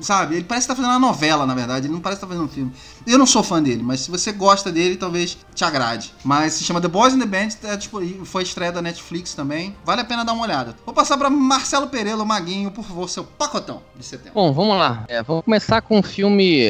[0.00, 0.36] sabe?
[0.36, 1.86] Ele parece que tá fazendo uma novela, na verdade.
[1.86, 2.72] Ele não parece que tá fazendo um filme.
[3.06, 6.12] Eu não sou fã dele, mas se você gosta dele, talvez te agrade.
[6.22, 9.74] Mas se chama The Boys in the Band, é, tipo, foi estreia da Netflix também.
[9.84, 10.76] Vale a pena dar uma olhada.
[10.84, 14.34] Vou passar para Marcelo Pereira, o Maguinho, por favor, seu pacotão de setembro.
[14.34, 15.04] Bom, vamos lá.
[15.08, 16.68] É, vamos começar com um filme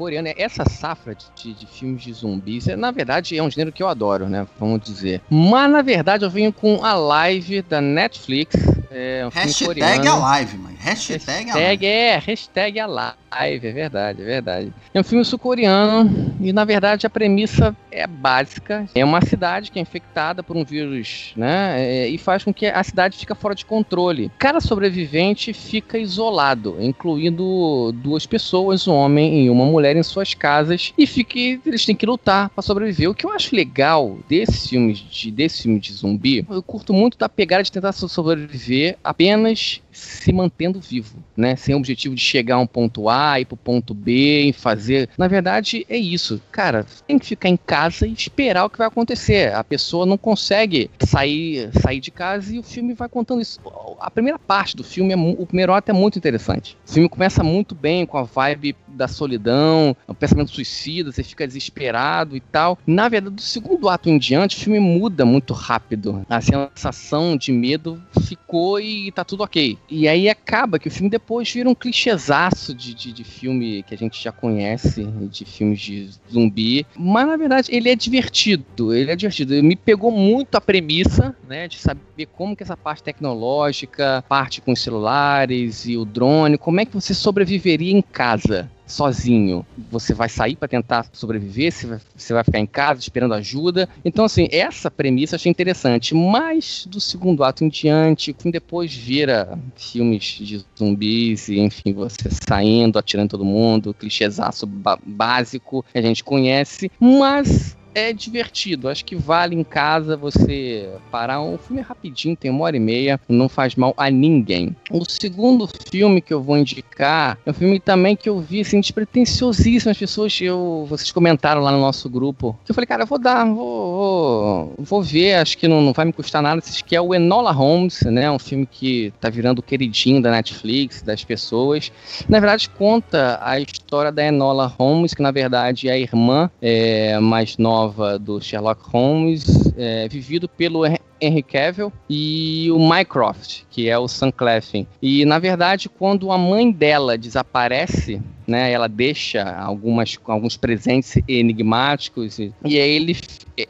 [0.00, 0.28] coreano.
[0.36, 3.88] Essa safra de, de, filmes de zumbis, é, na verdade, é um gênero que eu
[3.88, 4.46] adoro, né?
[4.58, 5.20] Vamos dizer.
[5.28, 8.56] Mas, na verdade, eu venho com a live da Netflix.
[8.90, 10.76] É, um hashtag a live, mano.
[10.80, 11.86] Hashtag, hashtag.
[11.86, 14.72] É, hashtag a live, é verdade, é verdade.
[14.92, 18.86] É um filme sul-coreano e, na verdade, a premissa é básica.
[18.92, 21.76] É uma cidade que é infectada por um vírus, né?
[21.78, 24.30] É, e faz com que a cidade fique fora de controle.
[24.38, 30.92] Cada sobrevivente fica isolado, incluindo duas pessoas, um homem e uma mulher em suas casas
[30.98, 33.08] e fique, eles têm que lutar para sobreviver.
[33.08, 37.16] O que eu acho legal desses filmes de, desse filme de zumbi, eu curto muito
[37.16, 41.56] da pegada de tentar sobreviver apenas se mantendo vivo, né?
[41.56, 45.08] Sem o objetivo de chegar a um ponto A e pro ponto B e fazer.
[45.16, 46.40] Na verdade, é isso.
[46.50, 49.52] Cara, tem que ficar em casa e esperar o que vai acontecer.
[49.54, 53.60] A pessoa não consegue sair, sair de casa e o filme vai contando isso.
[54.00, 56.76] A primeira parte do filme, é, o primeiro ato é muito interessante.
[56.86, 61.46] O filme começa muito bem com a vibe da solidão, o pensamento suicida, você fica
[61.46, 62.78] desesperado e tal.
[62.86, 66.24] Na verdade, do segundo ato em diante, o filme muda muito rápido.
[66.28, 69.78] A sensação de medo ficou e tá tudo ok.
[69.90, 73.92] E aí acaba que o filme depois vira um clichêzaço de, de, de, filme que
[73.92, 76.86] a gente já conhece, de filmes de zumbi.
[76.96, 78.94] Mas na verdade ele é divertido.
[78.94, 79.60] Ele é divertido.
[79.62, 81.66] Me pegou muito a premissa, né?
[81.66, 86.80] De saber como que essa parte tecnológica, parte com os celulares e o drone, como
[86.80, 89.64] é que você sobreviveria em casa sozinho.
[89.90, 93.88] Você vai sair para tentar sobreviver, você vai, você vai, ficar em casa esperando ajuda.
[94.04, 96.14] Então, assim, essa premissa eu achei interessante.
[96.14, 102.98] Mas do segundo ato em diante, depois vira filmes de zumbis e, enfim, você saindo,
[102.98, 106.90] atirando todo mundo, clichêzaço básico que a gente conhece.
[106.98, 108.88] Mas é divertido.
[108.88, 111.40] Acho que vale em casa você parar.
[111.40, 114.74] O filme rapidinho, tem uma hora e meia, não faz mal a ninguém.
[114.90, 118.80] O segundo filme que eu vou indicar é um filme também que eu vi assim,
[118.80, 119.90] despretensiosíssimo.
[119.90, 122.58] As pessoas, eu, vocês comentaram lá no nosso grupo.
[122.64, 125.92] Que eu falei, cara, eu vou dar, vou, vou, vou ver, acho que não, não
[125.92, 126.60] vai me custar nada.
[126.86, 128.30] Que é o Enola Holmes, né?
[128.30, 131.90] Um filme que tá virando o queridinho da Netflix, das pessoas.
[132.28, 137.18] Na verdade, conta a história da Enola Holmes, que na verdade é a irmã é,
[137.18, 137.79] mais nova
[138.20, 140.84] do Sherlock Holmes, é, vivido pelo
[141.20, 144.86] Henry Cavill e o Mycroft, que é o Sam Cleffin.
[145.00, 152.38] E na verdade, quando a mãe dela desaparece, né, ela deixa algumas, alguns presentes enigmáticos
[152.38, 153.16] e, e aí ele,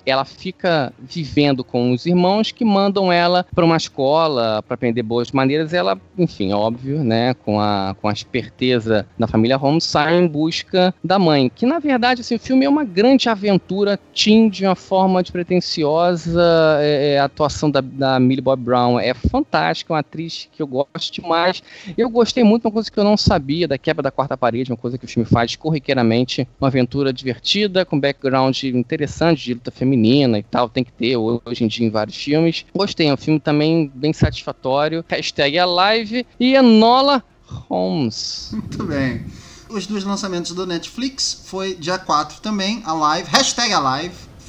[0.06, 5.30] ela fica vivendo com os irmãos que mandam ela para uma escola para aprender boas
[5.32, 5.74] maneiras.
[5.74, 10.94] Ela, enfim, óbvio, né, com a, com a esperteza da família Holmes, sai em busca
[11.04, 11.50] da mãe.
[11.54, 16.78] Que na verdade, assim, o filme é uma grande aventura teen de uma forma despretensiosa.
[16.80, 21.12] É, é, atuação da, da Millie Bob Brown é fantástica, uma atriz que eu gosto
[21.12, 21.62] demais.
[21.96, 24.76] Eu gostei muito, uma coisa que eu não sabia, da quebra da quarta parede, uma
[24.76, 26.46] coisa que o filme faz corriqueiramente.
[26.60, 31.64] Uma aventura divertida, com background interessante de luta feminina e tal, tem que ter hoje
[31.64, 32.66] em dia em vários filmes.
[32.74, 35.04] Gostei, é um filme também bem satisfatório.
[35.08, 38.50] Hashtag Alive e Enola Holmes.
[38.52, 39.24] Muito bem.
[39.68, 43.72] Os dois lançamentos do Netflix foi dia 4 também, Alive, hashtag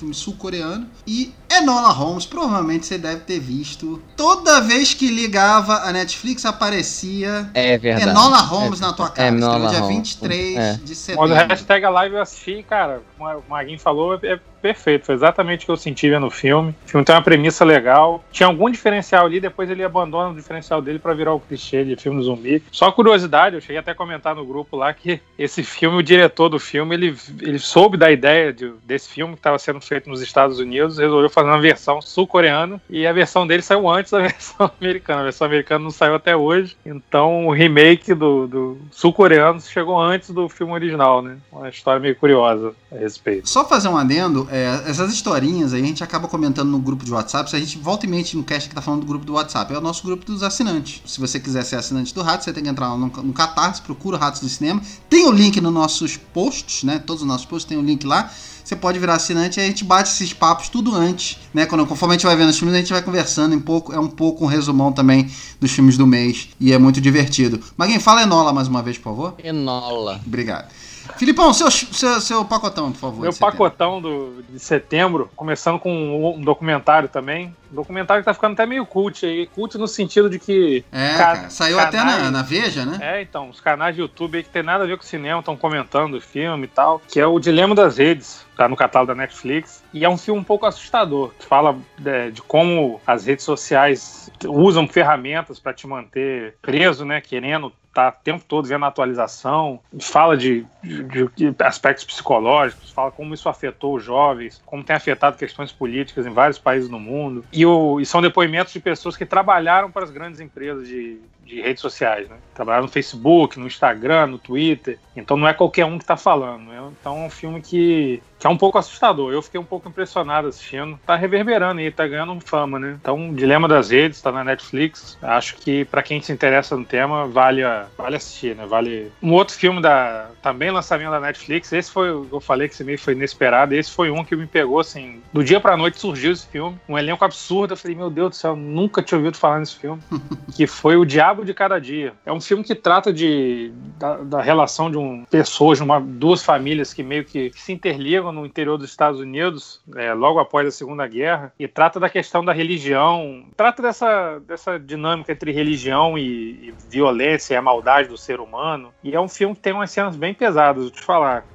[0.02, 0.88] filme sul-coreano.
[1.06, 4.02] E Enola Holmes, provavelmente você deve ter visto.
[4.16, 8.10] Toda vez que ligava a Netflix aparecia é verdade.
[8.10, 9.28] Enola Holmes é, na tua cara.
[9.28, 10.16] Enola dia Holmes.
[10.16, 10.80] 23 é.
[10.84, 11.28] de setembro.
[11.28, 15.08] Quando o hashtag Live eu assisti, cara, o Maguinho falou, é perfeito.
[15.08, 16.74] Foi exatamente o que eu senti vendo o filme.
[16.86, 18.24] O filme tem uma premissa legal.
[18.32, 21.96] Tinha algum diferencial ali, depois ele abandona o diferencial dele para virar o clichê de
[21.96, 22.64] filme zumbi.
[22.72, 26.48] Só curiosidade, eu cheguei até a comentar no grupo lá que esse filme, o diretor
[26.48, 30.22] do filme, ele, ele soube da ideia de, desse filme que estava sendo feito nos
[30.22, 34.72] Estados Unidos, resolveu fazer uma versão sul-coreana e a versão dele saiu antes da versão
[34.80, 35.22] americana.
[35.22, 36.76] A versão americana não saiu até hoje.
[36.86, 41.38] Então o remake do, do sul-coreano chegou antes do filme original, né?
[41.52, 43.50] Uma história meio curiosa a respeito.
[43.50, 47.12] Só fazer um adendo, é, essas historinhas aí a gente acaba comentando no grupo de
[47.12, 47.50] WhatsApp.
[47.50, 49.74] Se a gente volta e mente no cast que tá falando do grupo do WhatsApp,
[49.74, 51.02] é o nosso grupo dos assinantes.
[51.06, 54.18] Se você quiser ser assinante do Ratos, você tem que entrar no, no Catarse, procura
[54.18, 54.82] Ratos do Cinema.
[55.10, 57.00] Tem o link nos nossos posts, né?
[57.00, 58.30] Todos os nossos posts tem o link lá
[58.72, 61.66] você pode virar assinante e a gente bate esses papos tudo antes, né?
[61.66, 64.00] Quando, conforme a gente vai vendo os filmes, a gente vai conversando um pouco, é
[64.00, 65.30] um pouco um resumão também
[65.60, 66.50] dos filmes do mês.
[66.60, 67.60] E é muito divertido.
[67.76, 69.36] Mas quem fala Enola mais uma vez, por favor.
[69.44, 70.22] Enola.
[70.26, 70.70] Obrigado.
[71.18, 73.22] Filipão, seu, seu, seu pacotão, por favor.
[73.22, 77.54] Meu pacotão do, de setembro, começando com um documentário também.
[77.72, 79.48] Um documentário que tá ficando até meio cult aí.
[79.48, 80.86] Cult no sentido de que.
[80.92, 82.98] É, cara, saiu canais, até na, na, Veja, né?
[83.02, 85.58] É, então, os canais de YouTube aí que tem nada a ver com cinema estão
[85.58, 87.02] comentando o filme e tal.
[87.08, 88.46] Que é o Dilema das Redes.
[88.62, 89.84] Tá no catálogo da Netflix.
[89.92, 91.34] E é um filme um pouco assustador.
[91.40, 97.20] Fala de, é, de como as redes sociais usam ferramentas para te manter preso, né?
[97.22, 103.12] Querendo tá o tempo todo vendo a atualização, fala de, de, de, aspectos psicológicos, fala
[103.12, 107.44] como isso afetou os jovens, como tem afetado questões políticas em vários países no mundo.
[107.52, 111.62] E, o, e são depoimentos de pessoas que trabalharam para as grandes empresas de, de
[111.62, 112.38] redes sociais, né?
[112.54, 114.98] Trabalharam no Facebook, no Instagram, no Twitter.
[115.16, 116.64] Então não é qualquer um que está falando.
[116.64, 116.82] Né?
[117.00, 119.34] Então é um filme que, que é um pouco assustador.
[119.34, 121.00] Eu fiquei um pouco impressionado assistindo.
[121.06, 122.98] Tá reverberando aí, tá ganhando fama, né?
[123.02, 125.18] Então, Dilema das Redes, está na Netflix.
[125.22, 128.66] Acho que para quem se interessa no tema, vale, a, vale assistir, né?
[128.66, 129.12] Vale.
[129.22, 130.30] Um outro filme da.
[130.42, 131.72] Também lançamento da Netflix.
[131.74, 133.74] Esse foi, eu falei que esse meio foi inesperado.
[133.74, 135.22] Esse foi um que me pegou, assim.
[135.34, 136.78] Do dia pra noite surgiu esse filme.
[136.88, 137.74] Um elenco absurdo.
[137.74, 140.02] Eu falei, meu Deus do céu, nunca tinha ouvido falar nesse filme.
[140.56, 142.14] que foi O Diabo de Cada Dia.
[142.26, 146.44] É um filme que trata de, da, da relação de um pessoas, de uma, duas
[146.44, 150.72] famílias que meio que se interligam no interior dos Estados Unidos, é, logo após a
[150.72, 156.70] Segunda Guerra, e trata da questão da religião, trata dessa, dessa dinâmica entre religião e,
[156.70, 158.94] e violência e a maldade do ser humano.
[159.04, 161.46] E é um filme que tem umas cenas bem pesadas, vou te falar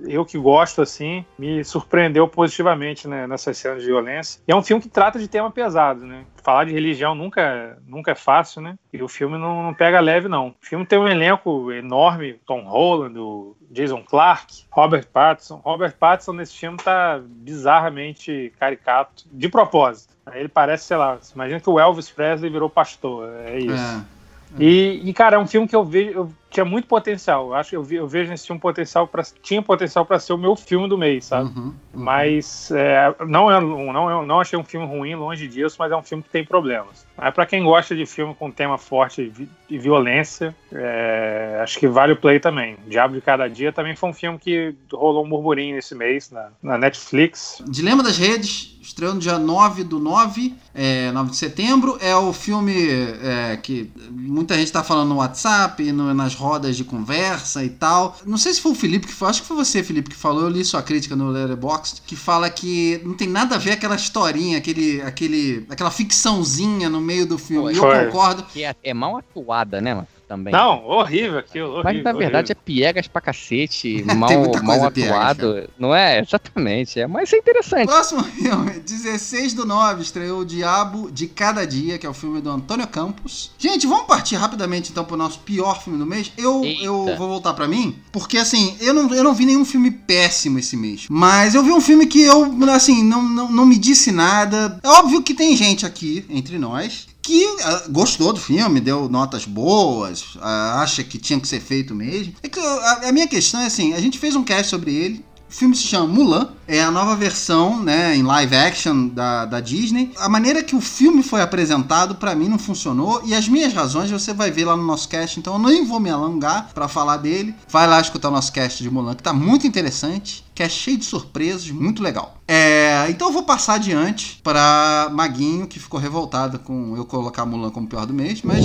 [0.00, 4.40] eu que gosto assim, me surpreendeu positivamente né, nessas cenas de violência.
[4.46, 6.24] E é um filme que trata de tema pesado, né?
[6.42, 8.76] Falar de religião nunca, nunca é fácil, né?
[8.92, 10.48] E o filme não, não pega leve, não.
[10.48, 15.60] O filme tem um elenco enorme, Tom Holland, o Jason Clarke, Robert Pattinson.
[15.64, 20.14] Robert Pattinson nesse filme tá bizarramente caricato, de propósito.
[20.32, 24.06] Ele parece, sei lá, imagina que o Elvis Presley virou pastor, é isso.
[24.10, 24.14] É.
[24.58, 27.48] E, e, cara, é um filme que eu vejo, eu tinha muito potencial.
[27.48, 30.32] Eu acho que eu, vi, eu vejo nesse filme potencial para tinha potencial para ser
[30.32, 31.50] o meu filme do mês, sabe?
[31.50, 31.74] Uhum, uhum.
[31.92, 35.96] Mas é, não, é, não, é, não achei um filme ruim, longe disso, mas é
[35.96, 37.04] um filme que tem problemas.
[37.16, 39.32] Mas para quem gosta de filme com tema forte
[39.68, 42.76] de violência, é, acho que vale o play também.
[42.86, 46.50] Diabo de Cada Dia também foi um filme que rolou um burburinho nesse mês na,
[46.62, 47.62] na Netflix.
[47.68, 51.98] Dilema das Redes, estreou no dia 9 do 9, é, 9 de setembro.
[52.00, 52.74] É o filme
[53.22, 58.16] é, que muita gente está falando no WhatsApp, no, nas rodas de conversa e tal.
[58.26, 60.42] Não sei se foi o Felipe que falou, acho que foi você, Felipe, que falou.
[60.42, 63.96] Eu li sua crítica no Letterboxd, que fala que não tem nada a ver aquela
[63.96, 67.72] historinha, aquele, aquele, aquela ficçãozinha no meio do filme.
[67.72, 68.42] E eu concordo.
[68.44, 70.08] Que é, é mal atuada, né, mano?
[70.28, 70.52] Também.
[70.52, 71.68] Não, horrível aquilo.
[71.70, 72.62] Horrível, Mas na verdade horrível.
[72.62, 74.30] é piegas pra cacete, mal,
[74.62, 75.52] mal atuado.
[75.52, 76.20] Piegas, não é?
[76.20, 77.00] Exatamente.
[77.00, 77.86] É, mas é interessante.
[77.86, 82.40] Próximo filme, 16 do 9, estreou O Diabo de Cada Dia, que é o filme
[82.40, 83.50] do Antônio Campos.
[83.58, 86.32] Gente, vamos partir rapidamente então pro nosso pior filme do mês.
[86.36, 89.90] Eu, eu vou voltar pra mim, porque assim, eu não, eu não vi nenhum filme
[89.90, 91.06] péssimo esse mês.
[91.08, 94.78] Mas eu vi um filme que eu, assim, não, não, não me disse nada.
[94.82, 99.46] É óbvio que tem gente aqui, entre nós, que uh, gostou do filme, deu notas
[99.46, 102.34] boas, uh, acha que tinha que ser feito mesmo.
[102.42, 105.24] É que a, a, minha questão é assim, a gente fez um cast sobre ele.
[105.48, 109.60] O filme se chama Mulan, é a nova versão, né, em live action da, da
[109.60, 110.12] Disney.
[110.18, 113.22] A maneira que o filme foi apresentado, para mim, não funcionou.
[113.24, 116.00] E as minhas razões você vai ver lá no nosso cast, então eu nem vou
[116.00, 117.54] me alongar para falar dele.
[117.68, 120.96] Vai lá escutar o nosso cast de Mulan, que tá muito interessante que é cheio
[120.96, 122.38] de surpresas, muito legal.
[122.46, 127.70] É, então eu vou passar adiante para Maguinho, que ficou revoltado com eu colocar Mulan
[127.70, 128.64] como pior do mês, mas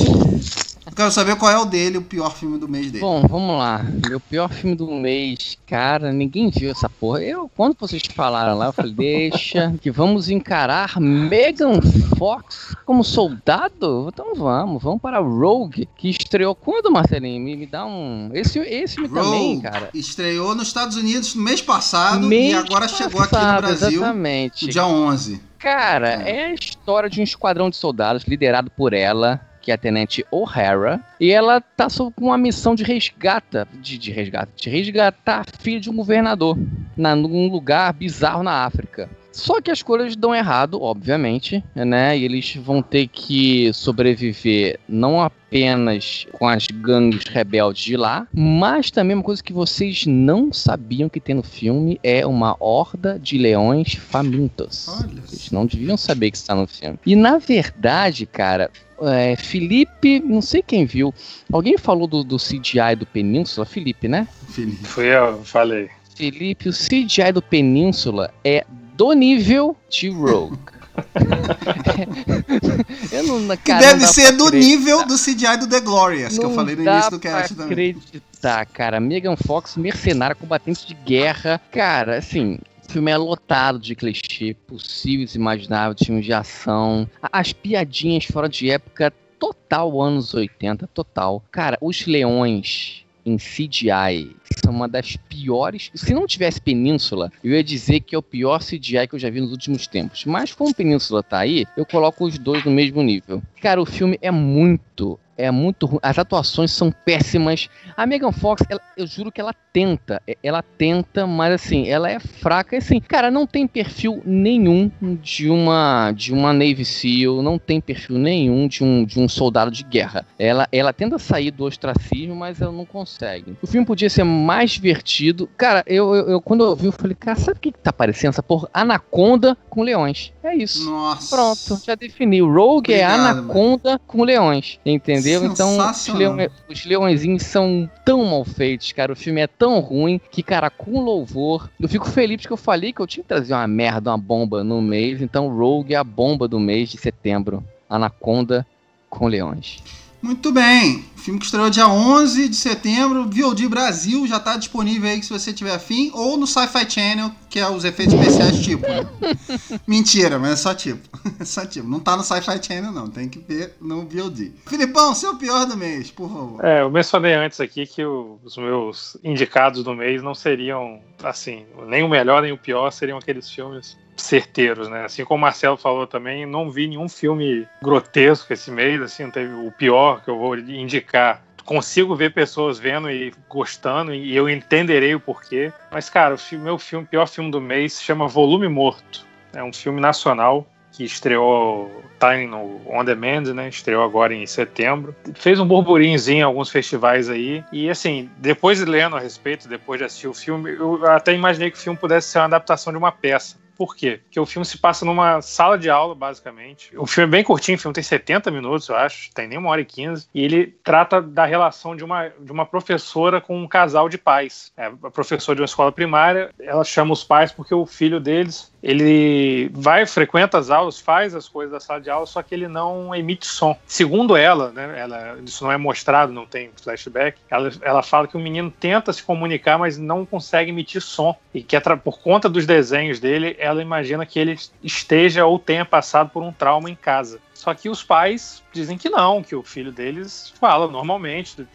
[0.85, 3.01] eu quero saber qual é o dele, o pior filme do mês dele.
[3.01, 3.85] Bom, vamos lá.
[4.07, 7.21] Meu pior filme do mês, cara, ninguém viu essa porra.
[7.21, 11.79] Eu, quando vocês falaram lá, eu falei, deixa, que vamos encarar Megan
[12.17, 14.09] Fox como soldado?
[14.11, 17.39] Então vamos, vamos para Rogue, que estreou quando, Marcelinho?
[17.39, 18.31] Me, me dá um.
[18.33, 19.89] Esse, esse filme Rogue também, cara.
[19.93, 23.89] Estreou nos Estados Unidos no mês passado mês e agora passado, chegou aqui no Brasil
[23.89, 24.18] exatamente.
[24.65, 25.41] No dia 11.
[25.57, 26.31] Cara, é.
[26.31, 30.25] é a história de um esquadrão de soldados liderado por ela, que é a Tenente
[30.31, 35.61] O'Hara, e ela tá sob uma missão de resgata, de, de resgata, de resgatar a
[35.61, 36.57] filha de um governador,
[36.95, 39.09] na, num lugar bizarro na África.
[39.31, 42.17] Só que as coisas dão errado, obviamente, né?
[42.17, 48.91] E eles vão ter que sobreviver não apenas com as gangues rebeldes de lá, mas
[48.91, 53.37] também uma coisa que vocês não sabiam que tem no filme é uma horda de
[53.37, 54.87] leões famintos.
[54.87, 55.21] Olha.
[55.25, 56.99] Vocês não deviam saber que está no filme.
[57.05, 58.69] E na verdade, cara,
[59.01, 61.13] é, Felipe, não sei quem viu.
[61.51, 63.65] Alguém falou do, do CGI do Península?
[63.65, 64.27] Felipe, né?
[64.49, 64.85] Felipe.
[64.85, 65.89] Fui eu, falei.
[66.15, 68.65] Felipe, o CGI do Península é
[68.99, 70.59] do nível de Rogue.
[73.13, 74.69] eu não, cara, que deve ser do acreditar.
[74.69, 77.71] nível do CGI do The Glorious, não que eu falei no início do cast também.
[77.71, 78.99] acreditar, cara.
[78.99, 81.61] Megan Fox, mercenária, combatente de guerra.
[81.71, 87.09] Cara, assim, o filme é lotado de clichê possíveis e imagináveis, filmes de ação.
[87.31, 91.41] As piadinhas fora de época, total anos 80, total.
[91.49, 95.91] Cara, os leões em CGI são uma das piores.
[95.93, 99.29] Se não tivesse Península, eu ia dizer que é o pior CGI que eu já
[99.29, 100.25] vi nos últimos tempos.
[100.25, 103.41] Mas como Península tá aí, eu coloco os dois no mesmo nível.
[103.61, 105.99] Cara, o filme é muito é muito ruim.
[106.01, 107.69] As atuações são péssimas.
[107.95, 110.21] A Megan Fox, ela, eu juro que ela tenta.
[110.27, 112.77] É, ela tenta, mas assim, ela é fraca.
[112.77, 118.17] Assim, cara, não tem perfil nenhum de uma de uma Navy SEAL, não tem perfil
[118.17, 120.25] nenhum de um, de um soldado de guerra.
[120.37, 123.55] Ela, ela tenta sair do ostracismo, mas ela não consegue.
[123.61, 125.49] O filme podia ser mais divertido.
[125.57, 127.93] Cara, eu, eu, eu quando eu vi, eu falei, cara, sabe o que, que tá
[127.93, 128.69] parecendo essa porra?
[128.73, 130.33] Anaconda com leões.
[130.43, 130.89] É isso.
[130.89, 131.35] Nossa.
[131.35, 132.41] Pronto, já defini.
[132.41, 134.01] Rogue é Obrigado, é Anaconda mano.
[134.05, 134.79] com leões.
[134.85, 135.28] Entendeu?
[135.33, 136.37] Então, os, leão,
[136.67, 139.13] os leõezinhos são tão mal feitos, cara.
[139.13, 141.69] O filme é tão ruim que, cara, com louvor.
[141.79, 144.63] Eu fico feliz que eu falei que eu tinha que trazer uma merda, uma bomba
[144.63, 145.21] no mês.
[145.21, 147.63] Então, Rogue é a bomba do mês de setembro.
[147.89, 148.65] Anaconda
[149.09, 149.81] com leões.
[150.21, 151.05] Muito bem.
[151.15, 155.53] filme que estreou dia 11 de setembro, VOD Brasil, já está disponível aí se você
[155.53, 158.87] tiver afim, ou no Sci-Fi Channel, que é os efeitos especiais tipo.
[158.87, 159.07] Né?
[159.87, 161.07] Mentira, mas é só tipo.
[161.39, 161.87] É só tipo.
[161.87, 163.09] Não tá no Sci-Fi Channel, não.
[163.09, 164.53] Tem que ver no VOD.
[164.67, 166.65] Filipão, seu pior do mês, por favor.
[166.65, 172.03] É, eu mencionei antes aqui que os meus indicados do mês não seriam, assim, nem
[172.03, 175.05] o melhor nem o pior, seriam aqueles filmes certeiros, né?
[175.05, 179.53] Assim como o Marcelo falou também, não vi nenhum filme grotesco esse mês, assim, teve
[179.53, 181.43] o pior que eu vou indicar.
[181.65, 185.71] Consigo ver pessoas vendo e gostando, e eu entenderei o porquê.
[185.91, 189.25] Mas, cara, o meu filme, pior filme do mês se chama Volume Morto.
[189.53, 193.69] É um filme nacional que estreou tá no On Demand, né?
[193.69, 195.15] Estreou agora em setembro.
[195.33, 197.63] Fez um burburinhozinho em alguns festivais aí.
[197.71, 201.71] E assim, depois de lendo a respeito, depois de assistir o filme, eu até imaginei
[201.71, 203.57] que o filme pudesse ser uma adaptação de uma peça.
[203.79, 204.19] Por quê?
[204.21, 206.91] Porque o filme se passa numa sala de aula, basicamente.
[206.97, 209.69] O filme é bem curtinho, o filme tem 70 minutos, eu acho, tem nem uma
[209.69, 210.27] hora e 15.
[210.35, 214.73] E ele trata da relação de uma, de uma professora com um casal de pais.
[214.75, 218.69] É, a professora de uma escola primária, ela chama os pais porque o filho deles
[218.81, 222.67] ele vai, frequenta as aulas, faz as coisas da sala de aula, só que ele
[222.67, 223.77] não emite som.
[223.85, 228.37] Segundo ela, né, ela isso não é mostrado, não tem flashback, ela, ela fala que
[228.37, 231.35] o menino tenta se comunicar, mas não consegue emitir som.
[231.53, 236.29] E que por conta dos desenhos dele, ela imagina que ele esteja ou tenha passado
[236.29, 237.39] por um trauma em casa.
[237.53, 241.67] Só que os pais dizem que não, que o filho deles fala normalmente,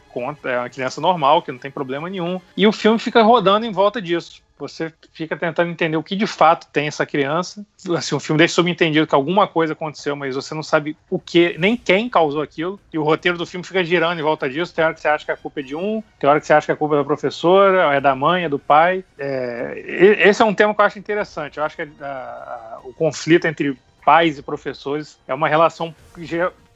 [0.44, 2.40] é uma criança normal, que não tem problema nenhum.
[2.56, 4.42] E o filme fica rodando em volta disso.
[4.58, 7.66] Você fica tentando entender o que de fato tem essa criança.
[7.96, 11.56] Assim, o filme deixa subentendido que alguma coisa aconteceu, mas você não sabe o que,
[11.58, 12.78] nem quem causou aquilo.
[12.92, 14.74] E o roteiro do filme fica girando em volta disso.
[14.74, 16.52] Tem hora que você acha que a culpa é de um, tem hora que você
[16.52, 19.04] acha que a culpa é da professora, é da mãe, é do pai.
[19.18, 19.82] É,
[20.28, 21.58] esse é um tema que eu acho interessante.
[21.58, 26.24] Eu acho que a, a, o conflito entre pais e professores é uma relação que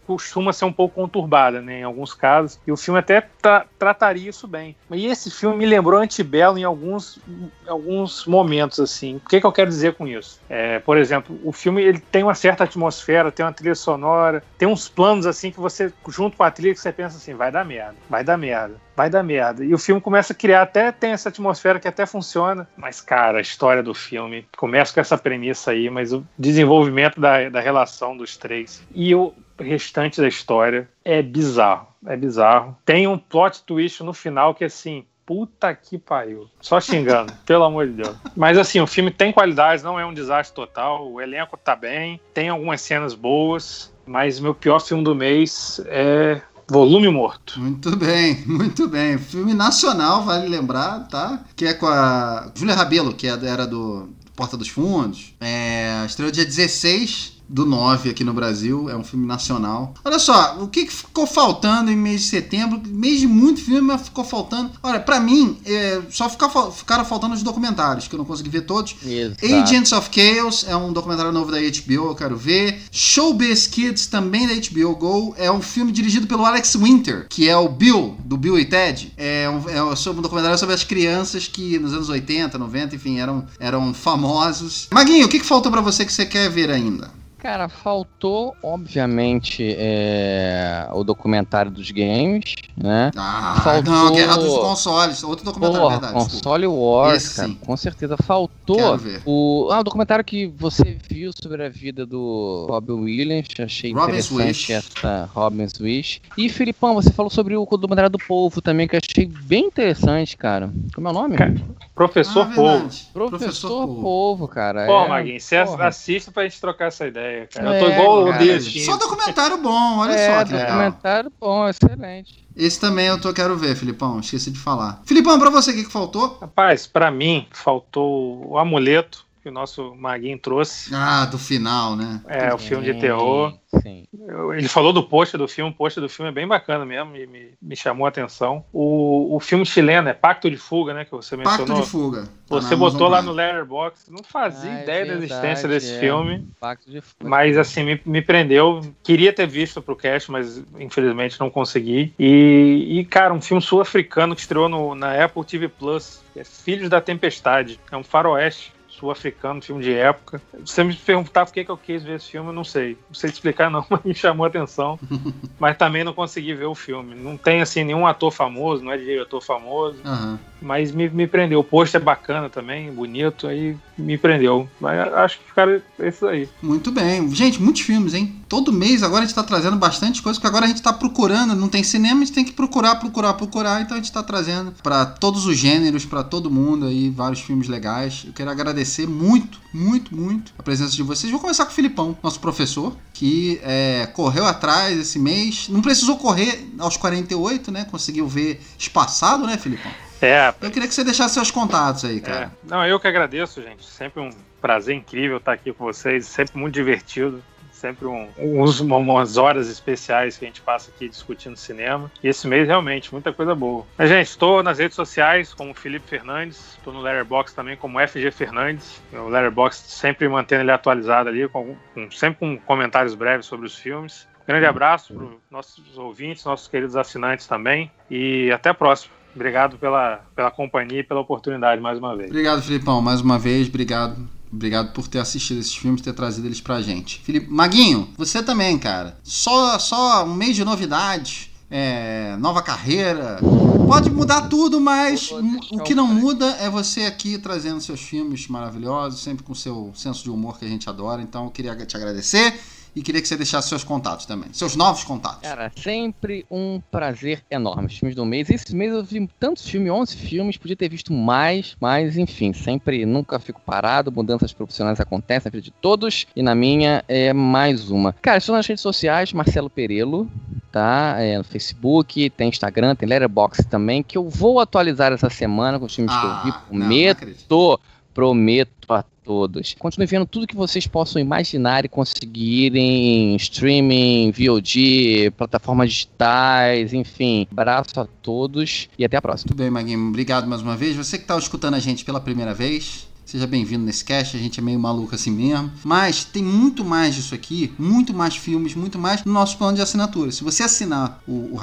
[0.09, 4.31] costuma ser um pouco conturbada, né, em alguns casos, e o filme até tra trataria
[4.31, 4.75] isso bem.
[4.91, 7.21] E esse filme me lembrou Antibelo em alguns,
[7.67, 9.17] alguns momentos, assim.
[9.17, 10.41] O que, que eu quero dizer com isso?
[10.49, 14.67] É, por exemplo, o filme ele tem uma certa atmosfera, tem uma trilha sonora, tem
[14.67, 17.65] uns planos, assim, que você, junto com a trilha, que você pensa assim, vai dar
[17.65, 19.65] merda, vai dar merda vai dar merda.
[19.65, 22.67] E o filme começa a criar, até tem essa atmosfera que até funciona.
[22.77, 27.49] Mas, cara, a história do filme começa com essa premissa aí, mas o desenvolvimento da,
[27.49, 31.89] da relação dos três e o restante da história é bizarro.
[32.07, 32.77] É bizarro.
[32.85, 36.49] Tem um plot twist no final que, assim, puta que pariu.
[36.61, 38.17] Só xingando, pelo amor de Deus.
[38.35, 41.11] Mas assim, o filme tem qualidades, não é um desastre total.
[41.11, 43.93] O elenco tá bem, tem algumas cenas boas.
[44.07, 47.61] Mas meu pior filme do mês é Volume Morto.
[47.61, 49.19] Muito bem, muito bem.
[49.19, 51.45] Filme nacional, vale lembrar, tá?
[51.55, 55.35] Que é com a Júlia Rabelo, que é era do Porta dos Fundos.
[55.41, 59.95] É, estreou dia 16 do 9 aqui no Brasil, é um filme nacional.
[60.05, 62.81] Olha só, o que ficou faltando em mês de setembro?
[62.87, 64.71] Mês de muito filme, mas ficou faltando.
[64.83, 68.63] Olha, para mim, é, só ficar, ficaram faltando os documentários, que eu não consegui ver
[68.63, 68.97] todos.
[69.05, 69.45] Exato.
[69.45, 72.83] Agents of Chaos é um documentário novo da HBO, eu quero ver.
[72.91, 77.57] Showbiz Kids, também da HBO Go, é um filme dirigido pelo Alex Winter, que é
[77.57, 79.13] o Bill, do Bill e Ted.
[79.17, 83.47] É um, é um documentário sobre as crianças que nos anos 80, 90, enfim, eram,
[83.59, 84.89] eram famosos.
[84.93, 87.11] Maguinho, o que, que faltou para você que você quer ver ainda?
[87.39, 93.13] Cara, faltou, obviamente, é, o documentário dos games, né?
[93.17, 93.95] Ah, faltou...
[93.95, 96.15] não, Guerra dos Consoles, outro documentário, Porra, verdade.
[96.15, 98.17] Console Wars, cara, com certeza.
[98.17, 103.93] Faltou o, ah, o documentário que você viu sobre a vida do Robin Williams, achei
[103.93, 104.73] Robin's interessante Wish.
[104.73, 106.21] essa Robin's Wish.
[106.37, 110.37] E, Filipão, você falou sobre o documentário do Povo também, que eu achei bem interessante,
[110.37, 110.73] cara.
[110.93, 111.37] Como é o nome?
[111.37, 111.55] Cara,
[111.95, 112.89] Professor ah, Povo.
[113.13, 114.03] Professor, Professor Povo.
[114.03, 114.87] Povo, cara.
[114.87, 117.75] Pô, é, Maguinho, você assista pra gente trocar essa ideia ideia, cara.
[117.75, 118.85] É, eu tô igual cara, o Destino.
[118.85, 120.69] Só documentário bom, olha é, só que legal.
[120.69, 122.49] Documentário bom, excelente.
[122.57, 124.19] Esse também eu tô, quero ver, Filipão.
[124.19, 125.01] Esqueci de falar.
[125.05, 126.39] Filipão, pra você, o que, que faltou?
[126.41, 130.95] Rapaz, pra mim, faltou o amuleto que o nosso Maguinho trouxe.
[130.95, 132.21] Ah, do final, né?
[132.29, 133.55] É, o filme de terror.
[133.83, 134.07] Sim.
[134.55, 137.27] Ele falou do post do filme, o post do filme é bem bacana mesmo, e
[137.27, 138.65] me, me chamou a atenção.
[138.73, 141.05] O, o filme chileno é Pacto de Fuga, né?
[141.05, 141.67] Que você mencionou.
[141.67, 142.23] Pacto de Fuga.
[142.23, 145.95] Tá você botou lá no Letterboxd, não fazia ah, é ideia verdade, da existência desse
[145.95, 145.99] é.
[145.99, 146.47] filme.
[146.61, 147.29] Pacto de Fuga.
[147.29, 148.83] Mas assim, me, me prendeu.
[149.03, 152.13] Queria ter visto pro cast, mas infelizmente não consegui.
[152.19, 156.91] E, e cara, um filme sul-africano que estreou no, na Apple TV Plus, é Filhos
[156.91, 157.81] da Tempestade.
[157.91, 160.41] É um faroeste sul-africano, filme de época.
[160.65, 162.99] Você me perguntar por que, que eu quis ver esse filme, eu não sei.
[163.09, 164.99] Não sei te explicar, não, mas me chamou a atenção.
[165.59, 167.15] mas também não consegui ver o filme.
[167.15, 169.99] Não tem, assim, nenhum ator famoso, não é diretor famoso.
[170.05, 170.39] Uhum.
[170.61, 171.61] Mas me, me prendeu.
[171.61, 174.69] O post é bacana também, bonito, aí me prendeu.
[174.81, 176.49] Mas acho que ficaram esses aí.
[176.61, 177.33] Muito bem.
[177.35, 178.35] Gente, muitos filmes, hein?
[178.49, 181.55] Todo mês agora a gente tá trazendo bastante coisa, porque agora a gente tá procurando,
[181.55, 183.83] não tem cinema, a gente tem que procurar, procurar, procurar.
[183.83, 187.69] Então a gente tá trazendo para todos os gêneros, para todo mundo aí, vários filmes
[187.69, 188.23] legais.
[188.27, 191.31] Eu quero agradecer agradecer muito, muito, muito a presença de vocês.
[191.31, 195.69] Vou começar com o Filipão, nosso professor, que é, correu atrás esse mês.
[195.69, 197.87] Não precisou correr aos 48, né?
[197.91, 199.91] Conseguiu ver espaçado, né, Filipão?
[200.21, 200.53] É.
[200.61, 202.53] Eu queria que você deixasse seus contatos aí, cara.
[202.67, 202.69] É.
[202.69, 203.85] Não, eu que agradeço, gente.
[203.85, 204.31] Sempre um
[204.61, 207.43] prazer incrível estar aqui com vocês, sempre muito divertido
[207.79, 212.11] sempre um, uns, umas horas especiais que a gente passa aqui discutindo cinema.
[212.23, 213.87] E esse mês, realmente, muita coisa boa.
[213.97, 218.31] Mas, gente, estou nas redes sociais como Felipe Fernandes, estou no Letterboxd também como FG
[218.31, 219.01] Fernandes.
[219.13, 223.77] O Letterboxd sempre mantendo ele atualizado ali, com, com, sempre com comentários breves sobre os
[223.77, 224.27] filmes.
[224.47, 227.91] Grande abraço para os nossos ouvintes, nossos queridos assinantes também.
[228.11, 229.13] E até a próxima.
[229.35, 232.31] Obrigado pela, pela companhia e pela oportunidade mais uma vez.
[232.31, 233.69] Obrigado, Filipão, mais uma vez.
[233.69, 234.38] Obrigado.
[234.53, 237.21] Obrigado por ter assistido esses filmes, ter trazido eles pra gente.
[237.21, 239.19] Felipe, Maguinho, você também, cara.
[239.23, 243.39] Só, só um mês de novidades, é, nova carreira.
[243.87, 245.31] Pode mudar tudo, mas
[245.71, 250.23] o que não muda é você aqui trazendo seus filmes maravilhosos, sempre com seu senso
[250.23, 251.23] de humor que a gente adora.
[251.23, 252.59] Então eu queria te agradecer
[252.99, 255.43] e queria que você deixasse seus contatos também, seus novos contatos.
[255.43, 257.87] Cara, sempre um prazer enorme.
[257.87, 258.51] Os filmes do mês.
[258.51, 263.07] Esse mês eu vi tantos filmes, 11 filmes, podia ter visto mais, mas enfim, sempre,
[263.07, 264.11] nunca fico parado.
[264.11, 268.13] Mudanças profissionais acontecem na vida de todos e na minha é mais uma.
[268.15, 270.29] Cara, estou nas redes sociais, Marcelo Perelo,
[270.73, 271.15] tá?
[271.19, 275.87] É, no Facebook, tem Instagram, tem Letterboxd também, que eu vou atualizar essa semana com
[275.87, 276.59] os filmes ah, que eu vi.
[276.67, 277.79] Prometo, não, não
[278.19, 279.77] prometo a todos.
[279.79, 287.47] Continue vendo tudo que vocês possam imaginar e conseguirem streaming, VOD, plataformas digitais, enfim.
[287.49, 289.51] Abraço a todos e até a próxima.
[289.51, 290.09] Tudo bem, Maguinho.
[290.09, 290.97] Obrigado mais uma vez.
[290.97, 294.59] Você que está escutando a gente pela primeira vez, Seja bem-vindo nesse cast, a gente
[294.59, 295.71] é meio maluco assim mesmo.
[295.85, 299.83] Mas tem muito mais disso aqui, muito mais filmes, muito mais no nosso plano de
[299.83, 300.33] assinatura.
[300.33, 301.61] Se você assinar o, o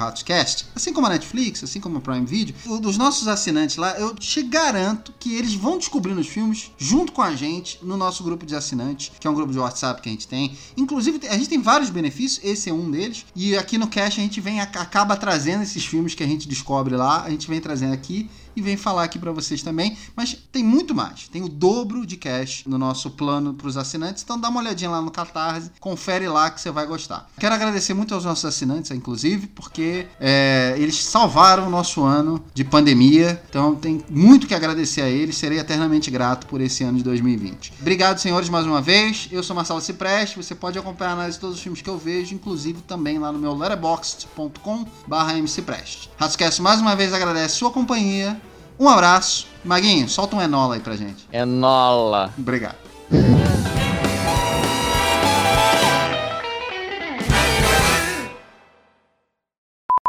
[0.76, 4.44] assim como a Netflix, assim como a Prime Video, dos nossos assinantes lá, eu te
[4.44, 8.54] garanto que eles vão descobrindo os filmes junto com a gente no nosso grupo de
[8.54, 10.56] assinantes, que é um grupo de WhatsApp que a gente tem.
[10.76, 13.26] Inclusive, a gente tem vários benefícios, esse é um deles.
[13.34, 16.94] E aqui no cast a gente vem acaba trazendo esses filmes que a gente descobre
[16.94, 19.96] lá, a gente vem trazendo aqui e vem falar aqui para vocês também.
[20.16, 21.28] Mas tem muito mais.
[21.28, 24.22] Tem o dobro de cash no nosso plano para os assinantes.
[24.22, 27.28] Então dá uma olhadinha lá no Catarse, confere lá que você vai gostar.
[27.38, 32.64] Quero agradecer muito aos nossos assinantes, inclusive, porque é, eles salvaram o nosso ano de
[32.64, 33.42] pandemia.
[33.48, 35.36] Então tem muito que agradecer a eles.
[35.36, 37.74] Serei eternamente grato por esse ano de 2020.
[37.80, 39.28] Obrigado, senhores, mais uma vez.
[39.30, 40.36] Eu sou Marcelo Cipreste.
[40.36, 43.30] Você pode acompanhar a análise de todos os filmes que eu vejo, inclusive também lá
[43.30, 46.10] no meu letterboxd.com/mcpreste.
[46.16, 48.40] Rascast mais uma vez agradece sua companhia.
[48.78, 49.46] Um abraço.
[49.64, 51.26] Maguinho, solta um Enola aí pra gente.
[51.32, 52.32] Enola.
[52.38, 52.76] Obrigado.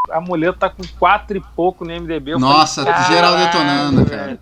[0.09, 2.38] A mulher tá com quatro e pouco no MDB.
[2.38, 4.39] Nossa, falei, geral detonando, cara.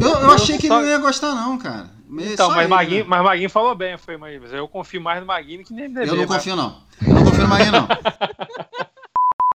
[0.00, 1.90] Eu, eu achei que ele não ia gostar, não, cara.
[2.10, 3.06] Então, mas, Maguinho, né?
[3.08, 6.08] mas Maguinho falou bem, foi, mas eu confio mais no Maguinho que no MDB.
[6.08, 6.36] Eu não mas...
[6.36, 6.76] confio, não.
[7.06, 7.88] Eu não confio no Maguinho, não.